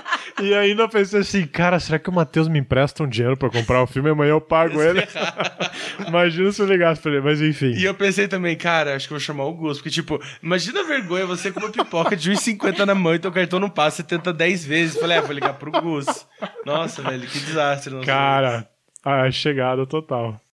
[0.42, 3.82] E ainda pensei assim, cara, será que o Matheus me empresta um dinheiro pra comprar
[3.82, 4.08] o filme?
[4.08, 5.06] Amanhã eu pago ele.
[6.08, 7.72] Imagina se eu ligasse pra ele, mas enfim.
[7.72, 9.76] E eu pensei também, cara, acho que eu vou chamar o Gus.
[9.76, 13.30] Porque, tipo, imagina a vergonha você com uma pipoca de 1,50 na mão e teu
[13.30, 14.98] cartão não passa, você tenta 10 vezes.
[14.98, 16.26] Falei, ah, vou ligar pro Gus.
[16.64, 18.00] Nossa, velho, que desastre.
[18.06, 18.66] Cara,
[19.04, 20.40] a chegada total.